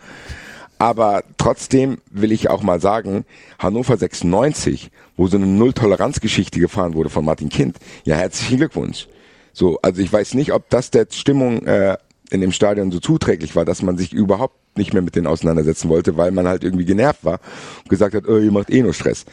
[0.80, 3.26] Aber trotzdem will ich auch mal sagen,
[3.58, 9.08] Hannover 96, wo so eine Null-Toleranz-Geschichte gefahren wurde von Martin Kind, ja, herzlichen Glückwunsch.
[9.54, 11.98] So, also ich weiß nicht, ob das der Stimmung äh,
[12.30, 15.90] in dem Stadion so zuträglich war, dass man sich überhaupt nicht mehr mit denen auseinandersetzen
[15.90, 17.40] wollte, weil man halt irgendwie genervt war
[17.84, 19.26] und gesagt hat, oh, ihr macht eh nur Stress.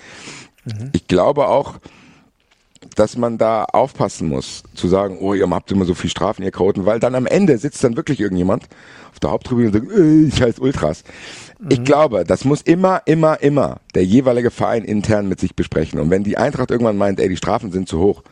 [0.65, 0.91] Mhm.
[0.93, 1.79] Ich glaube auch,
[2.95, 6.51] dass man da aufpassen muss, zu sagen, oh, ihr habt immer so viel Strafen, ihr
[6.51, 8.65] Chaoten, weil dann am Ende sitzt dann wirklich irgendjemand
[9.13, 11.05] auf der Haupttribüne und sagt, äh, ich heiße Ultras.
[11.61, 11.71] Mhm.
[11.71, 16.01] Ich glaube, das muss immer, immer, immer der jeweilige Verein intern mit sich besprechen.
[16.01, 18.23] Und wenn die Eintracht irgendwann meint, ey, die Strafen sind zu hoch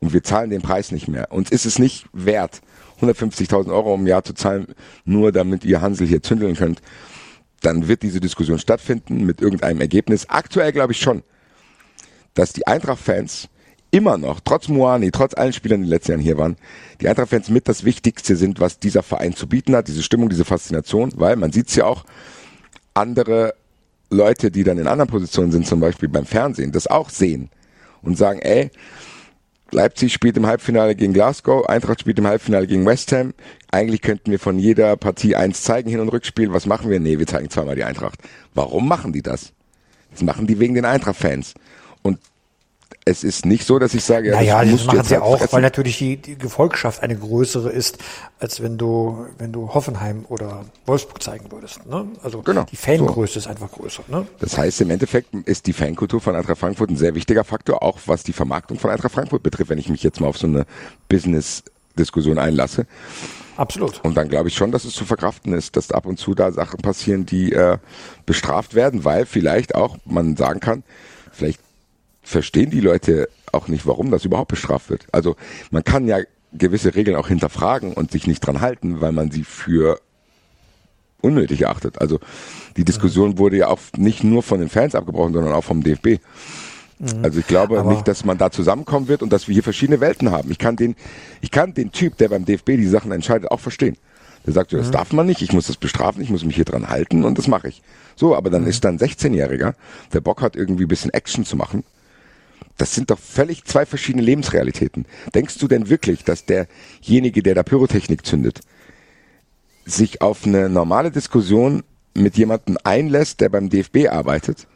[0.00, 2.60] und wir zahlen den Preis nicht mehr, uns ist es nicht wert,
[3.00, 6.82] 150.000 Euro im Jahr zu zahlen, nur damit ihr Hansel hier zündeln könnt,
[7.60, 10.28] dann wird diese Diskussion stattfinden mit irgendeinem Ergebnis.
[10.28, 11.22] Aktuell glaube ich schon
[12.38, 13.48] dass die Eintracht-Fans
[13.90, 16.56] immer noch, trotz Moani, trotz allen Spielern, die in den letzten Jahren hier waren,
[17.00, 20.44] die Eintracht-Fans mit das Wichtigste sind, was dieser Verein zu bieten hat, diese Stimmung, diese
[20.44, 22.04] Faszination, weil man sieht es ja auch,
[22.94, 23.54] andere
[24.10, 27.50] Leute, die dann in anderen Positionen sind, zum Beispiel beim Fernsehen, das auch sehen
[28.02, 28.70] und sagen, ey,
[29.70, 33.34] Leipzig spielt im Halbfinale gegen Glasgow, Eintracht spielt im Halbfinale gegen West Ham.
[33.70, 36.52] Eigentlich könnten wir von jeder Partie eins zeigen, Hin- und Rückspiel.
[36.52, 37.00] Was machen wir?
[37.00, 38.20] Nee, wir zeigen zweimal die Eintracht.
[38.54, 39.52] Warum machen die das?
[40.10, 41.52] Das machen die wegen den Eintracht-Fans.
[43.04, 45.38] Es ist nicht so, dass ich sage, ja, naja, das, das machen sie halt auch,
[45.38, 45.52] fressen.
[45.52, 47.98] weil natürlich die, die Gefolgschaft eine größere ist,
[48.38, 51.86] als wenn du, wenn du Hoffenheim oder Wolfsburg zeigen würdest.
[51.86, 52.06] Ne?
[52.22, 53.38] Also genau, die Fangröße so.
[53.40, 54.02] ist einfach größer.
[54.08, 54.26] Ne?
[54.40, 57.98] Das heißt, im Endeffekt ist die Fankultur von Eintracht Frankfurt ein sehr wichtiger Faktor, auch
[58.06, 60.66] was die Vermarktung von Eintracht Frankfurt betrifft, wenn ich mich jetzt mal auf so eine
[61.08, 62.86] Business-Diskussion einlasse.
[63.56, 64.04] Absolut.
[64.04, 66.52] Und dann glaube ich schon, dass es zu verkraften ist, dass ab und zu da
[66.52, 67.78] Sachen passieren, die äh,
[68.24, 70.84] bestraft werden, weil vielleicht auch man sagen kann,
[71.32, 71.58] vielleicht
[72.28, 75.06] verstehen die Leute auch nicht, warum das überhaupt bestraft wird.
[75.12, 75.36] Also
[75.70, 76.18] man kann ja
[76.52, 79.98] gewisse Regeln auch hinterfragen und sich nicht dran halten, weil man sie für
[81.22, 82.00] unnötig erachtet.
[82.00, 82.20] Also
[82.76, 86.20] die Diskussion wurde ja auch nicht nur von den Fans abgebrochen, sondern auch vom DFB.
[86.98, 87.08] Mhm.
[87.22, 90.00] Also ich glaube Aber nicht, dass man da zusammenkommen wird und dass wir hier verschiedene
[90.00, 90.50] Welten haben.
[90.50, 90.96] Ich kann den,
[91.40, 93.96] ich kann den Typ, der beim DFB die Sachen entscheidet, auch verstehen.
[94.46, 94.92] Der sagt, das mhm.
[94.92, 97.48] darf man nicht, ich muss das bestrafen, ich muss mich hier dran halten und das
[97.48, 97.82] mache ich.
[98.16, 98.68] So, aber dann mhm.
[98.68, 99.74] ist dann 16-Jähriger,
[100.12, 101.84] der Bock hat, irgendwie ein bisschen Action zu machen
[102.78, 105.04] das sind doch völlig zwei verschiedene Lebensrealitäten.
[105.34, 108.60] Denkst du denn wirklich, dass derjenige, der da Pyrotechnik zündet,
[109.84, 111.82] sich auf eine normale Diskussion
[112.14, 114.66] mit jemandem einlässt, der beim DFB arbeitet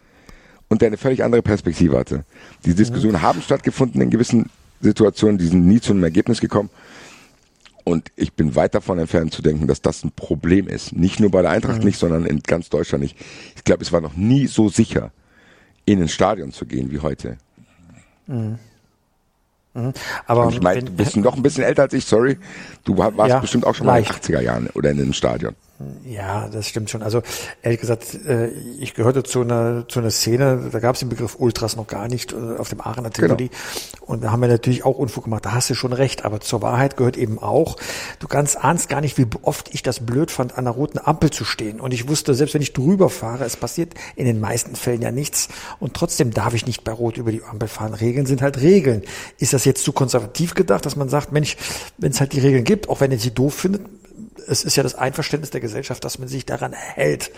[0.68, 2.24] und der eine völlig andere Perspektive hatte?
[2.66, 3.22] Die Diskussionen mhm.
[3.22, 6.70] haben stattgefunden in gewissen Situationen, die sind nie zu einem Ergebnis gekommen.
[7.84, 10.92] Und ich bin weit davon entfernt zu denken, dass das ein Problem ist.
[10.92, 11.86] Nicht nur bei der Eintracht mhm.
[11.86, 13.16] nicht, sondern in ganz Deutschland nicht.
[13.56, 15.12] Ich glaube, es war noch nie so sicher,
[15.84, 17.38] in ein Stadion zu gehen wie heute.
[18.26, 18.58] Mhm.
[19.74, 19.92] Mhm.
[20.26, 22.38] Aber ich meine, du bist noch ein bisschen älter als ich, sorry.
[22.84, 24.28] Du warst ja, bestimmt auch schon mal leicht.
[24.28, 25.54] in den 80er Jahren oder in einem Stadion.
[26.04, 27.02] Ja, das stimmt schon.
[27.02, 27.22] Also
[27.62, 31.36] ehrlich gesagt, äh, ich gehörte zu einer zu einer Szene, da gab es den Begriff
[31.38, 33.48] Ultras noch gar nicht äh, auf dem Aachener Tivoli.
[33.48, 34.06] Genau.
[34.06, 35.44] Und da haben wir natürlich auch Unfug gemacht.
[35.44, 36.24] Da hast du schon recht.
[36.24, 37.76] Aber zur Wahrheit gehört eben auch,
[38.18, 41.30] du ganz ahnst gar nicht, wie oft ich das blöd fand, an der roten Ampel
[41.30, 41.80] zu stehen.
[41.80, 45.10] Und ich wusste, selbst wenn ich drüber fahre, es passiert in den meisten Fällen ja
[45.10, 45.48] nichts.
[45.80, 47.94] Und trotzdem darf ich nicht bei Rot über die Ampel fahren.
[47.94, 49.02] Regeln sind halt Regeln.
[49.38, 51.56] Ist das jetzt zu konservativ gedacht, dass man sagt, Mensch,
[51.98, 53.82] wenn es halt die Regeln gibt, auch wenn ihr sie doof findet,
[54.46, 57.30] es ist ja das Einverständnis der Gesellschaft, dass man sich daran hält.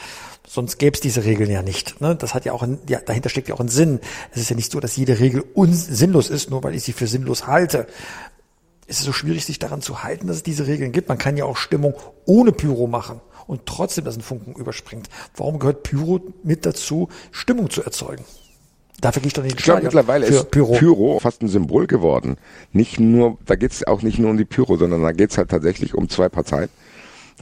[0.46, 2.00] Sonst gäbe es diese Regeln ja nicht.
[2.00, 2.16] Ne?
[2.16, 4.00] Das hat ja auch ein, ja, dahinter steckt ja auch ein Sinn.
[4.32, 7.06] Es ist ja nicht so, dass jede Regel sinnlos ist, nur weil ich sie für
[7.06, 7.86] sinnlos halte.
[8.86, 11.08] Es ist so schwierig, sich daran zu halten, dass es diese Regeln gibt.
[11.08, 11.94] Man kann ja auch Stimmung
[12.26, 15.08] ohne Pyro machen und trotzdem, dass ein Funken überspringt.
[15.36, 18.24] Warum gehört Pyro mit dazu, Stimmung zu erzeugen?
[19.00, 20.72] Dafür gehe ich doch nicht Ich glaube, mittlerweile ist Pyro.
[20.72, 21.18] Pyro.
[21.20, 22.36] fast ein Symbol geworden.
[22.72, 25.38] Nicht nur, da geht es auch nicht nur um die Pyro, sondern da geht es
[25.38, 26.70] halt tatsächlich um zwei Parteien.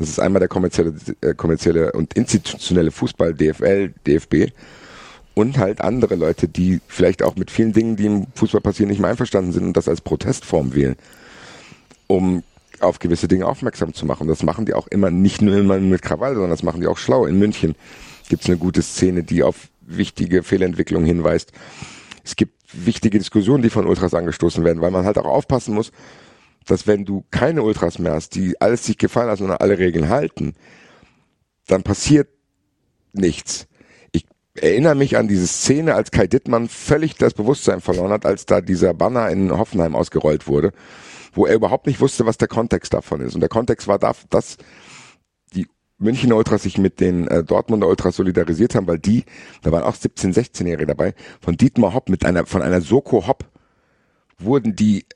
[0.02, 4.52] Das ist einmal der kommerzielle, äh, kommerzielle und institutionelle Fußball, DFL, DFB.
[5.34, 9.00] Und halt andere Leute, die vielleicht auch mit vielen Dingen, die im Fußball passieren, nicht
[9.00, 10.96] mehr einverstanden sind und das als Protestform wählen.
[12.06, 12.42] Um
[12.80, 14.26] auf gewisse Dinge aufmerksam zu machen.
[14.26, 16.98] Das machen die auch immer, nicht nur immer mit Krawall, sondern das machen die auch
[16.98, 17.26] schlau.
[17.26, 17.76] In München
[18.28, 21.52] gibt es eine gute Szene, die auf wichtige Fehlentwicklungen hinweist.
[22.24, 25.92] Es gibt wichtige Diskussionen, die von Ultras angestoßen werden, weil man halt auch aufpassen muss,
[26.66, 30.08] dass wenn du keine Ultras mehr hast, die alles sich gefallen lassen und alle Regeln
[30.08, 30.54] halten,
[31.66, 32.28] dann passiert
[33.12, 33.66] nichts.
[34.12, 38.46] Ich erinnere mich an diese Szene, als Kai Dittmann völlig das Bewusstsein verloren hat, als
[38.46, 40.72] da dieser Banner in Hoffenheim ausgerollt wurde,
[41.32, 43.34] wo er überhaupt nicht wusste, was der Kontext davon ist.
[43.34, 44.56] Und der Kontext war, dass
[46.02, 49.24] Münchner Ultras sich mit den äh, Dortmunder Ultras solidarisiert haben, weil die,
[49.62, 53.44] da waren auch 17, 16-Jährige dabei, von Dietmar Hopp mit einer, von einer Soko Hopp
[54.38, 55.06] wurden die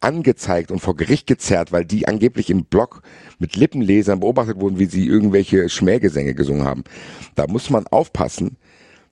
[0.00, 3.02] angezeigt und vor Gericht gezerrt, weil die angeblich im Blog
[3.38, 6.84] mit Lippenlesern beobachtet wurden, wie sie irgendwelche Schmähgesänge gesungen haben.
[7.34, 8.56] Da muss man aufpassen,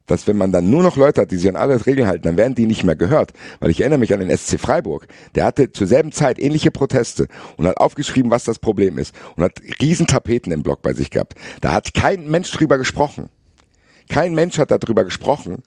[0.06, 2.36] dass wenn man dann nur noch Leute hat, die sich an alle Regeln halten, dann
[2.36, 3.32] werden die nicht mehr gehört.
[3.60, 5.06] Weil ich erinnere mich an den SC Freiburg.
[5.34, 9.14] Der hatte zur selben Zeit ähnliche Proteste und hat aufgeschrieben, was das Problem ist.
[9.36, 11.34] Und hat riesen Tapeten im Block bei sich gehabt.
[11.60, 13.30] Da hat kein Mensch drüber gesprochen.
[14.10, 15.62] Kein Mensch hat darüber gesprochen,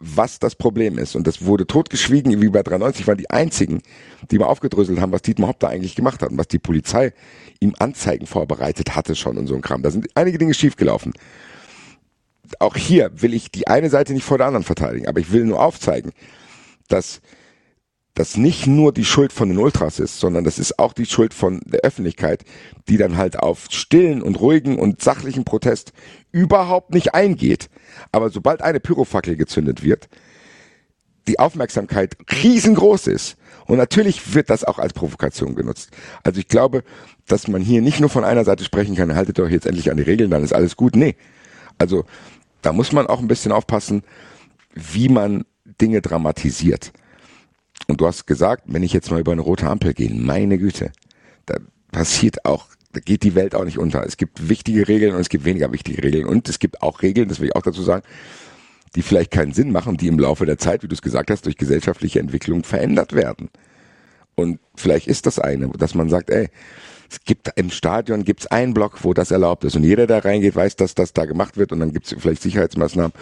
[0.00, 1.16] was das Problem ist.
[1.16, 3.82] Und das wurde totgeschwiegen, wie bei 93 waren die einzigen,
[4.30, 7.12] die mal aufgedröselt haben, was Dietmar Hopp da eigentlich gemacht hat und was die Polizei
[7.60, 9.82] ihm Anzeigen vorbereitet hatte schon und so ein Kram.
[9.82, 11.12] Da sind einige Dinge schiefgelaufen
[12.58, 15.44] auch hier will ich die eine Seite nicht vor der anderen verteidigen, aber ich will
[15.44, 16.12] nur aufzeigen,
[16.88, 17.20] dass
[18.18, 21.32] das nicht nur die Schuld von den Ultras ist, sondern das ist auch die Schuld
[21.32, 22.44] von der Öffentlichkeit,
[22.88, 25.92] die dann halt auf stillen und ruhigen und sachlichen Protest
[26.32, 27.70] überhaupt nicht eingeht.
[28.10, 30.08] Aber sobald eine Pyrofackel gezündet wird,
[31.28, 33.36] die Aufmerksamkeit riesengroß ist.
[33.66, 35.90] Und natürlich wird das auch als Provokation genutzt.
[36.24, 36.82] Also ich glaube,
[37.28, 39.96] dass man hier nicht nur von einer Seite sprechen kann, haltet euch jetzt endlich an
[39.96, 40.96] die Regeln, dann ist alles gut.
[40.96, 41.14] Nee.
[41.78, 42.04] Also
[42.62, 44.02] da muss man auch ein bisschen aufpassen,
[44.74, 45.44] wie man
[45.80, 46.92] Dinge dramatisiert.
[47.86, 50.92] Und du hast gesagt, wenn ich jetzt mal über eine rote Ampel gehe, meine Güte,
[51.46, 51.56] da
[51.90, 54.04] passiert auch, da geht die Welt auch nicht unter.
[54.04, 56.26] Es gibt wichtige Regeln und es gibt weniger wichtige Regeln.
[56.26, 58.02] Und es gibt auch Regeln, das will ich auch dazu sagen,
[58.94, 61.46] die vielleicht keinen Sinn machen, die im Laufe der Zeit, wie du es gesagt hast,
[61.46, 63.50] durch gesellschaftliche Entwicklung verändert werden.
[64.34, 66.48] Und vielleicht ist das eine, dass man sagt, ey,
[67.10, 70.54] es gibt im Stadion gibt's einen Block, wo das erlaubt ist und jeder, der reingeht,
[70.54, 73.12] weiß, dass das da gemacht wird und dann gibt's vielleicht Sicherheitsmaßnahmen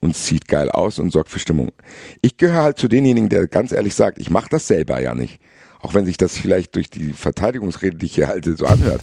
[0.00, 1.72] und sieht geil aus und sorgt für Stimmung.
[2.20, 5.40] Ich gehöre halt zu denjenigen, der ganz ehrlich sagt, ich mache das selber ja nicht.
[5.80, 9.02] Auch wenn sich das vielleicht durch die Verteidigungsrede, die ich hier halte, so anhört.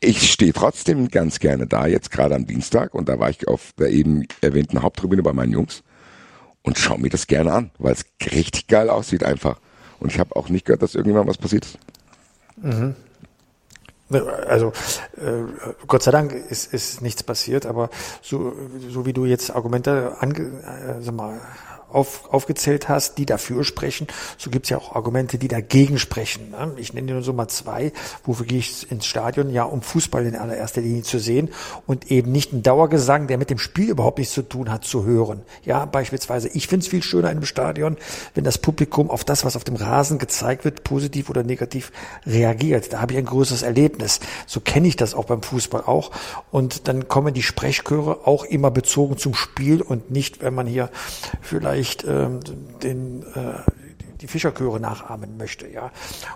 [0.00, 3.72] Ich stehe trotzdem ganz gerne da, jetzt gerade am Dienstag, und da war ich auf
[3.78, 5.82] der eben erwähnten Haupttribüne bei meinen Jungs
[6.62, 9.60] und schaue mir das gerne an, weil es richtig geil aussieht einfach.
[9.98, 11.78] Und ich habe auch nicht gehört, dass irgendjemand was passiert ist.
[12.62, 12.94] Mhm.
[14.08, 14.72] Also
[15.16, 15.42] äh,
[15.88, 17.90] Gott sei Dank ist, ist nichts passiert, aber
[18.22, 18.52] so,
[18.88, 21.40] so wie du jetzt Argumente ange, äh, sag mal,
[21.96, 24.06] auf, aufgezählt hast, die dafür sprechen,
[24.36, 26.50] so gibt es ja auch Argumente, die dagegen sprechen.
[26.50, 26.74] Ne?
[26.76, 27.92] Ich nenne dir nur so mal zwei.
[28.24, 29.50] Wofür gehe ich ins Stadion?
[29.50, 31.48] Ja, um Fußball in allererster Linie zu sehen
[31.86, 35.04] und eben nicht einen Dauergesang, der mit dem Spiel überhaupt nichts zu tun hat, zu
[35.04, 35.42] hören.
[35.64, 37.96] Ja, beispielsweise, ich finde es viel schöner einem Stadion,
[38.34, 41.92] wenn das Publikum auf das, was auf dem Rasen gezeigt wird, positiv oder negativ
[42.26, 42.92] reagiert.
[42.92, 44.20] Da habe ich ein größeres Erlebnis.
[44.46, 46.10] So kenne ich das auch beim Fußball auch.
[46.50, 50.90] Und dann kommen die Sprechchöre auch immer bezogen zum Spiel und nicht, wenn man hier
[51.40, 52.40] vielleicht vielleicht ähm,
[52.82, 53.58] den, äh,
[54.20, 55.68] die Fischerchöre nachahmen möchte.
[55.68, 55.92] Ja.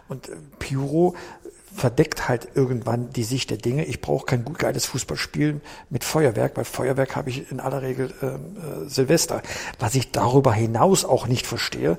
[0.08, 1.14] Und äh, Pyro
[1.74, 3.84] verdeckt halt irgendwann die Sicht der Dinge.
[3.84, 8.12] Ich brauche kein gut geiles Fußballspiel mit Feuerwerk, weil Feuerwerk habe ich in aller Regel
[8.22, 9.42] ähm, äh, Silvester.
[9.78, 11.96] Was ich darüber hinaus auch nicht verstehe,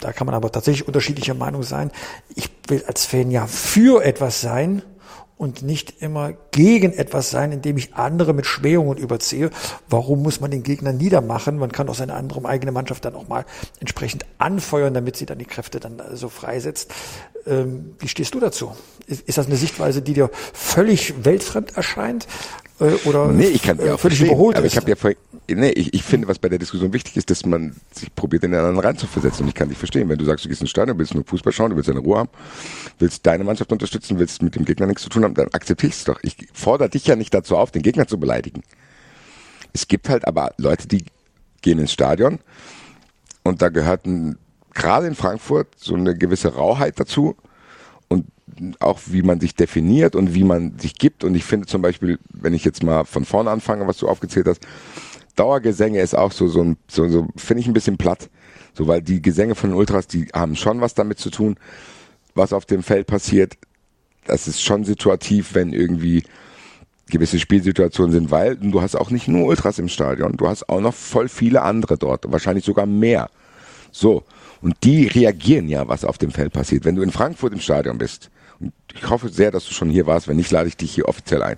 [0.00, 1.90] da kann man aber tatsächlich unterschiedlicher Meinung sein.
[2.34, 4.82] Ich will als Fan ja für etwas sein,
[5.40, 9.48] und nicht immer gegen etwas sein, indem ich andere mit Schmähungen überziehe.
[9.88, 11.56] Warum muss man den Gegner niedermachen?
[11.56, 13.46] Man kann auch seine andere eigene Mannschaft dann auch mal
[13.80, 16.92] entsprechend anfeuern, damit sie dann die Kräfte dann so freisetzt.
[17.46, 18.72] Ähm, wie stehst du dazu?
[19.06, 22.26] Ist, ist das eine Sichtweise, die dir völlig weltfremd erscheint?
[22.80, 24.76] Äh, oder Nee, ich kann äh, auch völlig verstehen, überholt aber ist.
[24.76, 28.14] ich ja nee, ich, ich finde, was bei der Diskussion wichtig ist, dass man sich
[28.14, 29.44] probiert, in den anderen reinzuversetzen.
[29.44, 31.52] Und ich kann dich verstehen, wenn du sagst, du gehst ins Stadion, willst nur Fußball
[31.52, 32.30] schauen, du willst deine Ruhe haben,
[32.98, 35.96] willst deine Mannschaft unterstützen, willst mit dem Gegner nichts zu tun haben, dann akzeptiere ich
[35.96, 36.18] es doch.
[36.22, 38.62] Ich fordere dich ja nicht dazu auf, den Gegner zu beleidigen.
[39.72, 41.04] Es gibt halt aber Leute, die
[41.62, 42.40] gehen ins Stadion
[43.42, 44.38] und da gehört ein,
[44.74, 47.36] gerade in Frankfurt so eine gewisse Rauheit dazu
[48.10, 48.26] und
[48.80, 51.24] auch wie man sich definiert und wie man sich gibt.
[51.24, 54.46] Und ich finde zum Beispiel, wenn ich jetzt mal von vorne anfange, was du aufgezählt
[54.46, 54.66] hast,
[55.36, 58.28] Dauergesänge ist auch so, so, so, so finde ich ein bisschen platt.
[58.74, 61.56] So, weil die Gesänge von den Ultras, die haben schon was damit zu tun,
[62.34, 63.54] was auf dem Feld passiert.
[64.26, 66.24] Das ist schon situativ, wenn irgendwie
[67.06, 70.80] gewisse Spielsituationen sind, weil du hast auch nicht nur Ultras im Stadion, du hast auch
[70.80, 73.30] noch voll viele andere dort, wahrscheinlich sogar mehr.
[73.90, 74.24] So.
[74.62, 76.84] Und die reagieren ja, was auf dem Feld passiert.
[76.84, 80.06] Wenn du in Frankfurt im Stadion bist, und ich hoffe sehr, dass du schon hier
[80.06, 81.56] warst, wenn nicht, lade ich dich hier offiziell ein.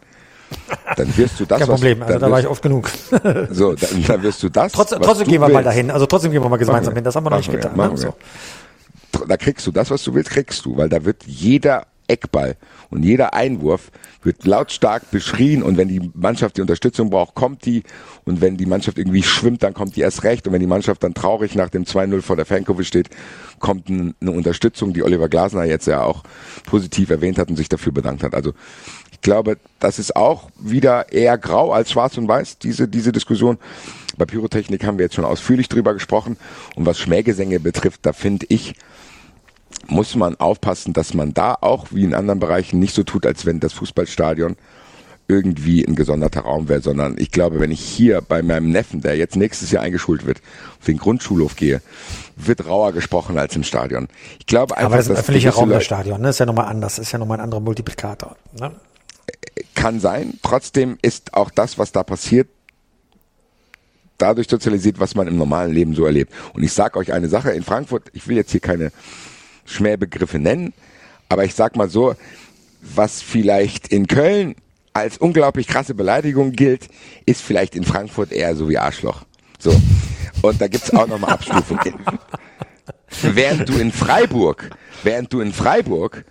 [0.97, 2.91] Dann wirst du das, Kein Problem, also da war ich oft genug.
[3.51, 4.73] So, dann, dann wirst du das.
[4.73, 5.67] Trotzdem, was trotzdem gehen wir mal willst.
[5.67, 5.91] dahin.
[5.91, 6.97] Also trotzdem gehen wir mal gemeinsam wir.
[6.97, 7.05] hin.
[7.05, 7.77] Das haben wir noch nicht wir, getan.
[7.77, 7.97] ne?
[7.97, 8.15] So.
[9.27, 12.57] da kriegst du das, was du willst, kriegst du, weil da wird jeder Eckball
[12.91, 13.91] und jeder Einwurf
[14.23, 17.83] wird lautstark beschrien und wenn die Mannschaft die Unterstützung braucht, kommt die
[18.25, 21.03] und wenn die Mannschaft irgendwie schwimmt, dann kommt die erst recht und wenn die Mannschaft
[21.03, 23.11] dann traurig nach dem 2-0 vor der Fankurve steht,
[23.59, 26.23] kommt eine Unterstützung, die Oliver Glasner jetzt ja auch
[26.67, 28.35] positiv erwähnt hat und sich dafür bedankt hat.
[28.35, 28.53] Also
[29.13, 33.59] ich glaube, das ist auch wieder eher grau als schwarz und weiß, diese, diese Diskussion.
[34.19, 36.37] Bei Pyrotechnik haben wir jetzt schon ausführlich drüber gesprochen
[36.75, 38.75] und was Schmähgesänge betrifft, da finde ich,
[39.89, 43.47] muss man aufpassen, dass man da auch wie in anderen Bereichen nicht so tut, als
[43.47, 44.57] wenn das Fußballstadion
[45.29, 49.17] irgendwie ein gesonderter Raum wäre, sondern ich glaube, wenn ich hier bei meinem Neffen, der
[49.17, 50.43] jetzt nächstes Jahr eingeschult wird,
[50.79, 51.81] auf den Grundschulhof gehe,
[52.37, 54.09] wird rauer gesprochen als im Stadion.
[54.41, 56.21] Ich glaube einfach, Aber das ist ein öffentlicher Raum, das Stadion.
[56.21, 56.31] Ne?
[56.31, 56.97] Ist ja nochmal anders.
[56.97, 58.37] Das ist ja nochmal ein anderer Multiplikator.
[58.59, 58.73] Ne?
[59.75, 60.35] kann sein.
[60.43, 62.49] Trotzdem ist auch das, was da passiert,
[64.19, 66.33] dadurch sozialisiert, was man im normalen Leben so erlebt.
[66.55, 68.93] Und ich sage euch eine Sache, in Frankfurt, ich will jetzt hier keine
[69.65, 70.73] Schmähbegriffe nennen,
[71.29, 72.15] aber ich sag mal so,
[72.81, 74.57] was vielleicht in Köln
[74.93, 76.89] als unglaublich krasse Beleidigung gilt,
[77.25, 79.23] ist vielleicht in Frankfurt eher so wie Arschloch.
[79.59, 79.75] So.
[80.43, 81.95] Und da gibt's auch nochmal Abstufungen.
[83.23, 84.71] während du in Freiburg,
[85.03, 86.25] während du in Freiburg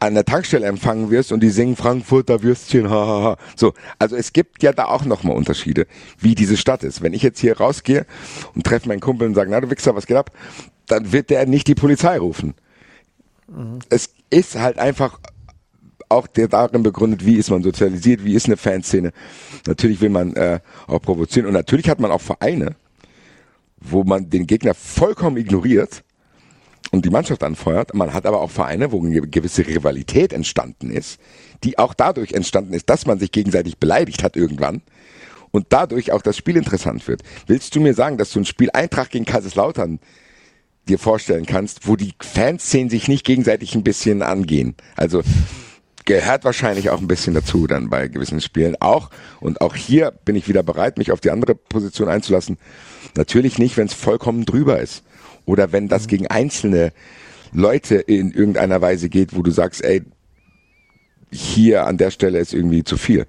[0.00, 3.36] an der Tankstelle empfangen wirst und die singen Frankfurter Würstchen, hahaha.
[3.56, 5.86] So, also es gibt ja da auch nochmal Unterschiede,
[6.20, 7.02] wie diese Stadt ist.
[7.02, 8.06] Wenn ich jetzt hier rausgehe
[8.54, 10.30] und treffe meinen Kumpel und sage, na du Wichser, was geht ab?
[10.86, 12.54] Dann wird der nicht die Polizei rufen.
[13.88, 15.18] Es ist halt einfach
[16.08, 19.12] auch der darin begründet, wie ist man sozialisiert, wie ist eine Fanszene.
[19.66, 22.76] Natürlich will man äh, auch provozieren und natürlich hat man auch Vereine,
[23.80, 26.02] wo man den Gegner vollkommen ignoriert
[26.90, 27.94] und die Mannschaft anfeuert.
[27.94, 31.20] Man hat aber auch Vereine, wo eine gewisse Rivalität entstanden ist,
[31.64, 34.82] die auch dadurch entstanden ist, dass man sich gegenseitig beleidigt hat irgendwann
[35.50, 37.22] und dadurch auch das Spiel interessant wird.
[37.46, 40.00] Willst du mir sagen, dass du ein Spiel Eintracht gegen Kaiserslautern
[40.88, 44.74] dir vorstellen kannst, wo die Fanszenen sich nicht gegenseitig ein bisschen angehen?
[44.96, 45.22] Also
[46.04, 49.10] gehört wahrscheinlich auch ein bisschen dazu dann bei gewissen Spielen auch.
[49.40, 52.56] Und auch hier bin ich wieder bereit, mich auf die andere Position einzulassen.
[53.14, 55.04] Natürlich nicht, wenn es vollkommen drüber ist.
[55.44, 56.92] Oder wenn das gegen einzelne
[57.52, 60.02] Leute in irgendeiner Weise geht, wo du sagst, ey,
[61.30, 63.26] hier an der Stelle ist irgendwie zu viel.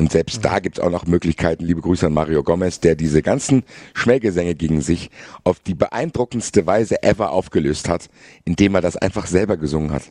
[0.00, 3.64] Und selbst da gibt's auch noch Möglichkeiten, liebe Grüße an Mario Gomez, der diese ganzen
[3.92, 5.10] Schmähgesänge gegen sich
[5.44, 8.08] auf die beeindruckendste Weise ever aufgelöst hat,
[8.46, 10.04] indem er das einfach selber gesungen hat.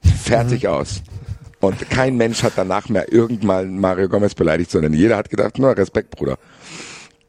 [0.00, 1.02] Fertig aus.
[1.60, 5.72] Und kein Mensch hat danach mehr irgendwann Mario Gomez beleidigt, sondern jeder hat gedacht, na,
[5.72, 6.38] Respekt, Bruder.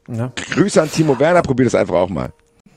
[0.08, 0.32] Ja.
[0.52, 2.32] Grüße an Timo Werner, probier das einfach auch mal.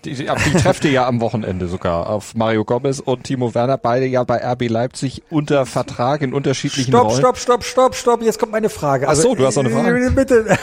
[0.05, 3.76] Die, die, die trefft ihr ja am Wochenende sogar auf Mario Gomez und Timo Werner,
[3.79, 7.18] beide ja bei RB Leipzig unter Vertrag in unterschiedlichen Stopp, Rollen.
[7.18, 8.22] stopp, stopp, stopp, stopp.
[8.22, 9.09] Jetzt kommt meine Frage.
[9.09, 10.07] Ach so, du hast noch eine Frage.
[10.07, 10.59] äh, Bitte.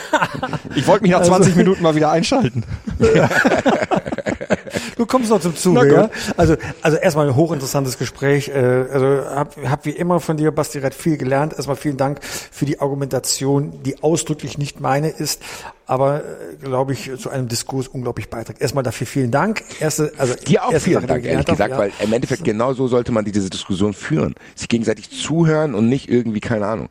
[0.74, 2.64] Ich wollte mich nach 20 Minuten mal wieder einschalten.
[4.98, 6.10] Du kommst noch zum Zuge, ja?
[6.36, 8.48] Also, also erstmal ein hochinteressantes Gespräch.
[8.48, 11.52] Äh, also hab, hab wie immer von dir, Basti Rett, viel gelernt.
[11.52, 15.40] Erstmal vielen Dank für die Argumentation, die ausdrücklich nicht meine ist,
[15.86, 18.60] aber äh, glaube ich zu einem Diskurs unglaublich beiträgt.
[18.60, 19.62] Erstmal dafür vielen Dank.
[19.78, 22.88] Erste, also Dir auch vielen Sache, Dank, ehrlich gesagt, haben, weil im Endeffekt genau so
[22.88, 24.34] sollte man diese Diskussion führen.
[24.56, 26.88] Sich gegenseitig zuhören und nicht irgendwie, keine Ahnung.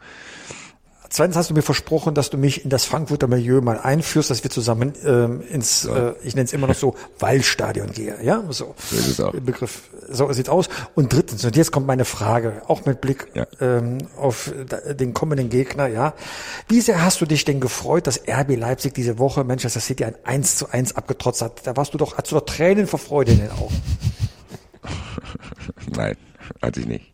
[1.10, 4.44] Zweitens hast du mir versprochen, dass du mich in das Frankfurter Milieu mal einführst, dass
[4.44, 8.16] wir zusammen ähm, ins, äh, ich nenne es immer noch so, Waldstadion gehen.
[8.24, 8.76] Ja, so.
[8.78, 9.32] So ist es auch.
[9.34, 9.84] Begriff.
[10.10, 10.70] So sieht's aus.
[10.96, 13.46] Und drittens, und jetzt kommt meine Frage, auch mit Blick Ja.
[13.62, 14.52] ähm, auf
[15.00, 16.14] den kommenden Gegner, ja.
[16.68, 20.16] Wie sehr hast du dich denn gefreut, dass RB Leipzig diese Woche Manchester City ein
[20.24, 21.66] 1 zu 1 abgetrotzt hat?
[21.66, 23.76] Da warst du doch, hast du doch Tränen vor Freude in den Augen.
[25.96, 26.16] Nein,
[26.62, 27.14] hatte ich nicht.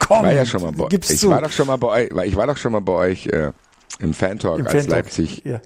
[0.00, 1.30] Komm, Ich war ja schon mal bei gib's ich zu.
[1.30, 3.52] war doch schon mal bei euch, weil ich war doch schon mal bei euch äh,
[4.00, 5.60] Im Fan-Talk, Im als Fan-Talk, Leipzig ja.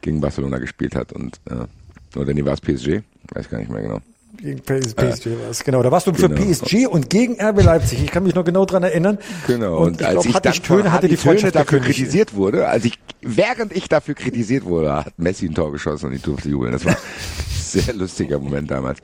[0.00, 3.00] gegen Barcelona gespielt hat und äh, oder nee, war es PSG?
[3.32, 3.98] Weiß gar nicht mehr genau.
[4.40, 5.82] Gegen PS PSG war es, genau.
[5.82, 6.40] Da warst du für Genau.
[6.52, 8.02] PSG und gegen RB Leipzig.
[8.02, 9.18] Ich kann mich noch genau dran erinnern.
[9.46, 9.78] Genau.
[9.78, 12.34] Und, Und, ich als glaube, ich hatte dann ich Töne, hatte die Töne dafür kritisiert
[12.34, 16.22] wurde, als ich, während ich dafür kritisiert wurde, hat Messi ein Tor geschossen und ich
[16.22, 16.72] durfte jubeln.
[16.72, 16.98] Das war ein
[17.60, 18.98] sehr lustiger Moment damals.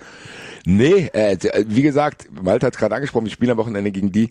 [0.67, 1.37] Nee, äh,
[1.67, 4.31] wie gesagt, Malte hat gerade angesprochen, wir spielen am Wochenende gegen die.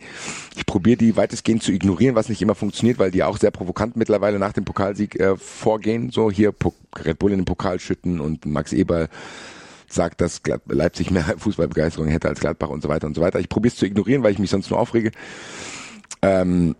[0.55, 3.95] Ich probiere die weitestgehend zu ignorieren, was nicht immer funktioniert, weil die auch sehr provokant
[3.95, 6.11] mittlerweile nach dem Pokalsieg äh, vorgehen.
[6.11, 6.53] So hier
[7.03, 9.09] Red Bull in den Pokal schütten und Max Eberl
[9.88, 13.39] sagt, dass Leipzig mehr Fußballbegeisterung hätte als Gladbach und so weiter und so weiter.
[13.39, 15.11] Ich probiere es zu ignorieren, weil ich mich sonst nur aufrege.
[16.21, 16.75] Ähm,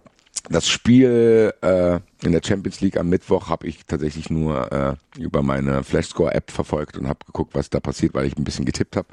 [0.50, 5.44] das Spiel äh, in der Champions League am Mittwoch habe ich tatsächlich nur äh, über
[5.44, 9.08] meine Flashscore-App verfolgt und habe geguckt, was da passiert, weil ich ein bisschen getippt habe.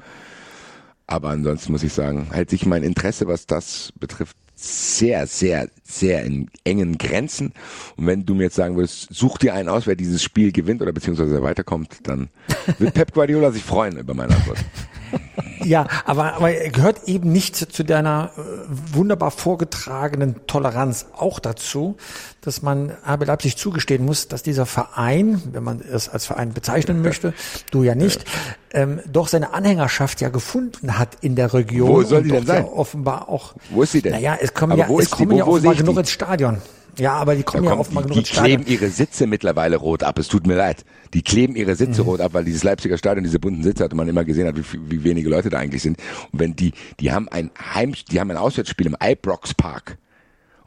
[1.05, 6.23] Aber ansonsten muss ich sagen, hält sich mein Interesse, was das betrifft, sehr, sehr, sehr
[6.23, 7.53] in engen Grenzen.
[7.95, 10.81] Und wenn du mir jetzt sagen würdest, such dir einen aus, wer dieses Spiel gewinnt
[10.81, 12.29] oder beziehungsweise weiterkommt, dann
[12.79, 14.57] wird Pep Guardiola sich freuen über meine Antwort.
[15.63, 18.41] Ja, aber, aber er gehört eben nicht zu deiner äh,
[18.93, 21.97] wunderbar vorgetragenen Toleranz auch dazu,
[22.41, 27.01] dass man RB Leipzig zugestehen muss, dass dieser Verein, wenn man es als Verein bezeichnen
[27.01, 27.33] möchte,
[27.71, 28.23] du ja nicht,
[28.71, 31.89] ähm, doch seine Anhängerschaft ja gefunden hat in der Region.
[31.89, 32.65] Wo soll die denn doch ja sein?
[32.65, 33.53] offenbar auch.
[33.69, 34.13] Wo ist sie denn?
[34.13, 36.61] Naja, es kommen Aber ja, es kommen ja offenbar genug ins Stadion.
[36.97, 38.63] Ja, aber die kommen ja kommt, offenbar die, genug die Stadion.
[38.65, 40.17] kleben ihre Sitze mittlerweile rot ab.
[40.19, 40.83] Es tut mir leid.
[41.13, 42.07] Die kleben ihre Sitze Mhm.
[42.09, 44.55] rot ab, weil dieses Leipziger Stadion diese bunten Sitze hat und man immer gesehen hat,
[44.57, 45.97] wie, wie wenige Leute da eigentlich sind.
[46.31, 49.97] Und wenn die, die haben ein Heim, die haben ein Auswärtsspiel im Ibrox Park.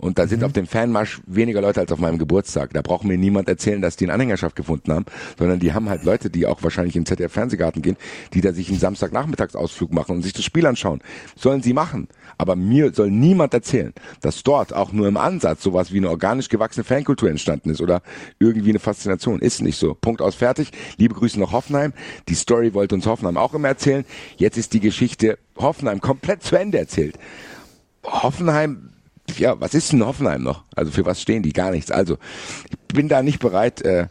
[0.00, 0.28] Und da Mhm.
[0.28, 2.72] sind auf dem Fanmarsch weniger Leute als auf meinem Geburtstag.
[2.72, 5.04] Da braucht mir niemand erzählen, dass die eine Anhängerschaft gefunden haben,
[5.38, 7.96] sondern die haben halt Leute, die auch wahrscheinlich in ZDF Fernsehgarten gehen,
[8.32, 11.00] die da sich einen Samstagnachmittagsausflug machen und sich das Spiel anschauen.
[11.36, 12.08] Sollen sie machen.
[12.38, 13.92] Aber mir soll niemand erzählen,
[14.22, 18.02] dass dort auch nur im Ansatz sowas wie eine organisch gewachsene Fankultur entstanden ist oder
[18.38, 19.40] irgendwie eine Faszination.
[19.40, 19.94] Ist nicht so.
[19.94, 20.70] Punkt aus fertig.
[20.96, 21.92] Liebe Grüße nach Hoffenheim.
[22.28, 24.04] Die Story wollte uns Hoffenheim auch immer erzählen.
[24.38, 27.18] Jetzt ist die Geschichte Hoffenheim komplett zu Ende erzählt.
[28.04, 28.89] Hoffenheim,
[29.38, 30.64] ja, was ist denn Hoffenheim noch?
[30.74, 31.52] Also für was stehen die?
[31.52, 31.90] Gar nichts.
[31.90, 32.18] Also,
[32.68, 34.08] ich bin da nicht bereit, äh,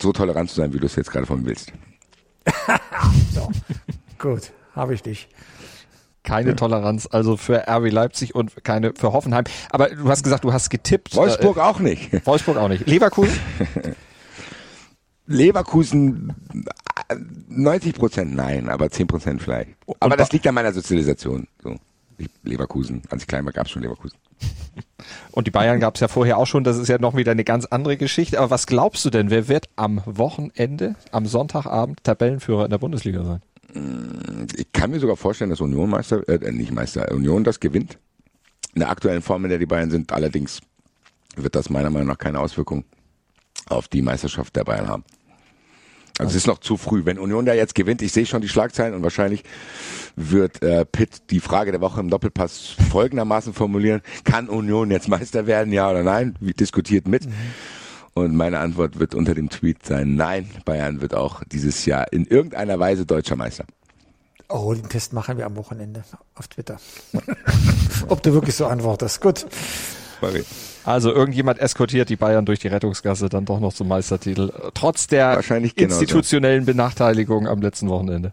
[0.00, 1.72] so tolerant zu sein, wie du es jetzt gerade von mir willst.
[3.32, 3.48] So.
[4.18, 5.28] Gut, habe ich dich.
[6.22, 9.44] Keine Toleranz, also für RB Leipzig und keine für Hoffenheim.
[9.70, 11.16] Aber du hast gesagt, du hast getippt.
[11.16, 12.12] Wolfsburg auch nicht.
[12.12, 12.86] Äh, Wolfsburg auch nicht.
[12.86, 13.38] Leverkusen?
[15.26, 16.34] Leverkusen
[17.08, 17.16] äh,
[17.48, 19.70] 90 Prozent nein, aber 10 Prozent vielleicht.
[20.00, 21.46] Aber das liegt an meiner Sozialisation.
[21.62, 21.76] So.
[22.42, 24.16] Leverkusen, als ich klein war, gab es schon Leverkusen.
[25.32, 26.64] Und die Bayern gab es ja vorher auch schon.
[26.64, 28.38] Das ist ja noch wieder eine ganz andere Geschichte.
[28.38, 33.24] Aber was glaubst du denn, wer wird am Wochenende, am Sonntagabend Tabellenführer in der Bundesliga
[33.24, 33.42] sein?
[34.56, 37.98] Ich kann mir sogar vorstellen, dass Union Meister, äh, nicht Meister, Union das gewinnt.
[38.74, 40.60] In der aktuellen Form, in der die Bayern sind, allerdings
[41.36, 42.84] wird das meiner Meinung nach keine Auswirkung
[43.68, 45.04] auf die Meisterschaft der Bayern haben.
[46.20, 47.04] Also es ist noch zu früh.
[47.04, 49.42] Wenn Union da jetzt gewinnt, ich sehe schon die Schlagzeilen und wahrscheinlich
[50.16, 54.02] wird äh, Pitt die Frage der Woche im Doppelpass folgendermaßen formulieren.
[54.24, 56.34] Kann Union jetzt Meister werden, ja oder nein?
[56.40, 57.26] Wie diskutiert mit.
[58.14, 62.26] Und meine Antwort wird unter dem Tweet sein, nein, Bayern wird auch dieses Jahr in
[62.26, 63.64] irgendeiner Weise deutscher Meister.
[64.48, 66.02] Oh, den Test machen wir am Wochenende
[66.34, 66.78] auf Twitter.
[68.08, 69.20] Ob du wirklich so antwortest.
[69.20, 69.46] Gut.
[70.20, 70.44] Sorry.
[70.84, 75.42] Also irgendjemand eskortiert die Bayern durch die Rettungsgasse dann doch noch zum Meistertitel, trotz der
[75.76, 78.32] institutionellen Benachteiligung am letzten Wochenende.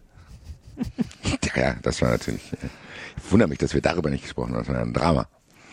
[1.54, 2.52] Ja, das war natürlich.
[2.52, 2.66] äh,
[3.24, 4.60] Ich wundere mich, dass wir darüber nicht gesprochen haben.
[4.60, 5.26] Das war ja ein Drama.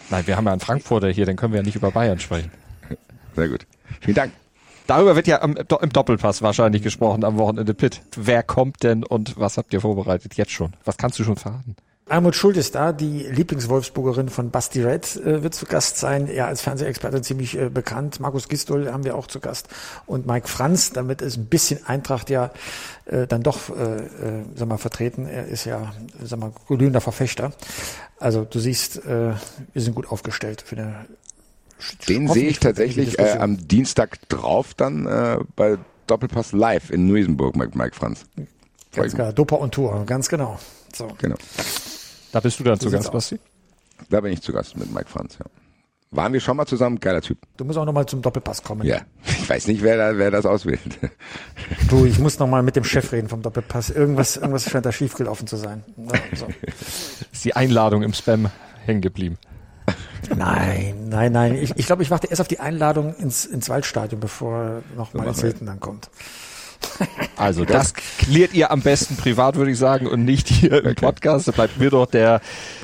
[0.10, 2.52] Nein, wir haben ja einen Frankfurter hier, dann können wir ja nicht über Bayern sprechen.
[3.36, 3.66] Sehr gut.
[4.02, 4.34] Vielen Dank.
[4.88, 7.74] Darüber wird ja am, im Doppelpass wahrscheinlich gesprochen am Wochenende.
[7.74, 10.74] Pitt, wer kommt denn und was habt ihr vorbereitet jetzt schon?
[10.86, 11.76] Was kannst du schon verraten?
[12.08, 16.28] Almut Schuld ist da, die Lieblingswolfsburgerin von Basti Red äh, wird zu Gast sein.
[16.28, 18.20] Er als Fernsehexperte ziemlich äh, bekannt.
[18.20, 19.70] Markus Gistol haben wir auch zu Gast.
[20.06, 22.52] Und Mike Franz, damit ist ein bisschen Eintracht ja
[23.06, 25.26] äh, dann doch, äh, äh, sag mal, vertreten.
[25.26, 27.54] Er ist ja, sag mal, glühender Verfechter.
[28.20, 29.34] Also du siehst, äh,
[29.74, 31.08] wir sind gut aufgestellt für eine
[32.08, 37.56] Den sehe ich tatsächlich äh, am Dienstag drauf dann äh, bei Doppelpass live in Luisenburg,
[37.56, 38.26] Mike, Mike Franz.
[38.96, 40.60] Ganz klar, Dopa und Tour, ganz genau.
[40.94, 41.08] So.
[41.18, 41.36] Genau.
[42.32, 43.12] Da bist du dann zu Gast.
[43.12, 43.40] Basti?
[44.10, 45.38] Da bin ich zu Gast mit Mike Franz.
[45.40, 45.46] Ja.
[46.12, 47.00] Waren wir schon mal zusammen?
[47.00, 47.40] Geiler Typ.
[47.58, 48.86] Du musst auch nochmal zum Doppelpass kommen.
[48.86, 49.02] Ja.
[49.46, 50.82] Ich weiß nicht, wer, da, wer das auswählt.
[51.90, 53.92] Du, ich muss nochmal mit dem Chef reden vom Doppelpass.
[53.92, 55.84] Irgendwas, irgendwas scheint da schiefgelaufen zu sein.
[56.34, 56.48] So.
[57.32, 58.50] Ist die Einladung im Spam
[58.86, 59.38] hängen geblieben?
[60.36, 61.56] Nein, nein, nein.
[61.56, 65.26] Ich, ich glaube, ich warte erst auf die Einladung ins, ins Waldstadion, bevor noch machen
[65.26, 65.50] Meines wir.
[65.50, 66.10] Hilton dann kommt.
[67.38, 71.48] Also das klärt ihr am besten privat, würde ich sagen, und nicht hier im Podcast.
[71.48, 72.40] Da bleibt mir doch der,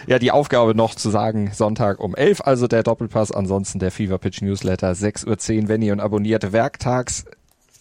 [0.08, 4.18] ja, die Aufgabe noch zu sagen, Sonntag um 11, also der Doppelpass, ansonsten der Fever
[4.18, 7.24] Pitch Newsletter, 6.10 Uhr, wenn ihr und abonniert werktags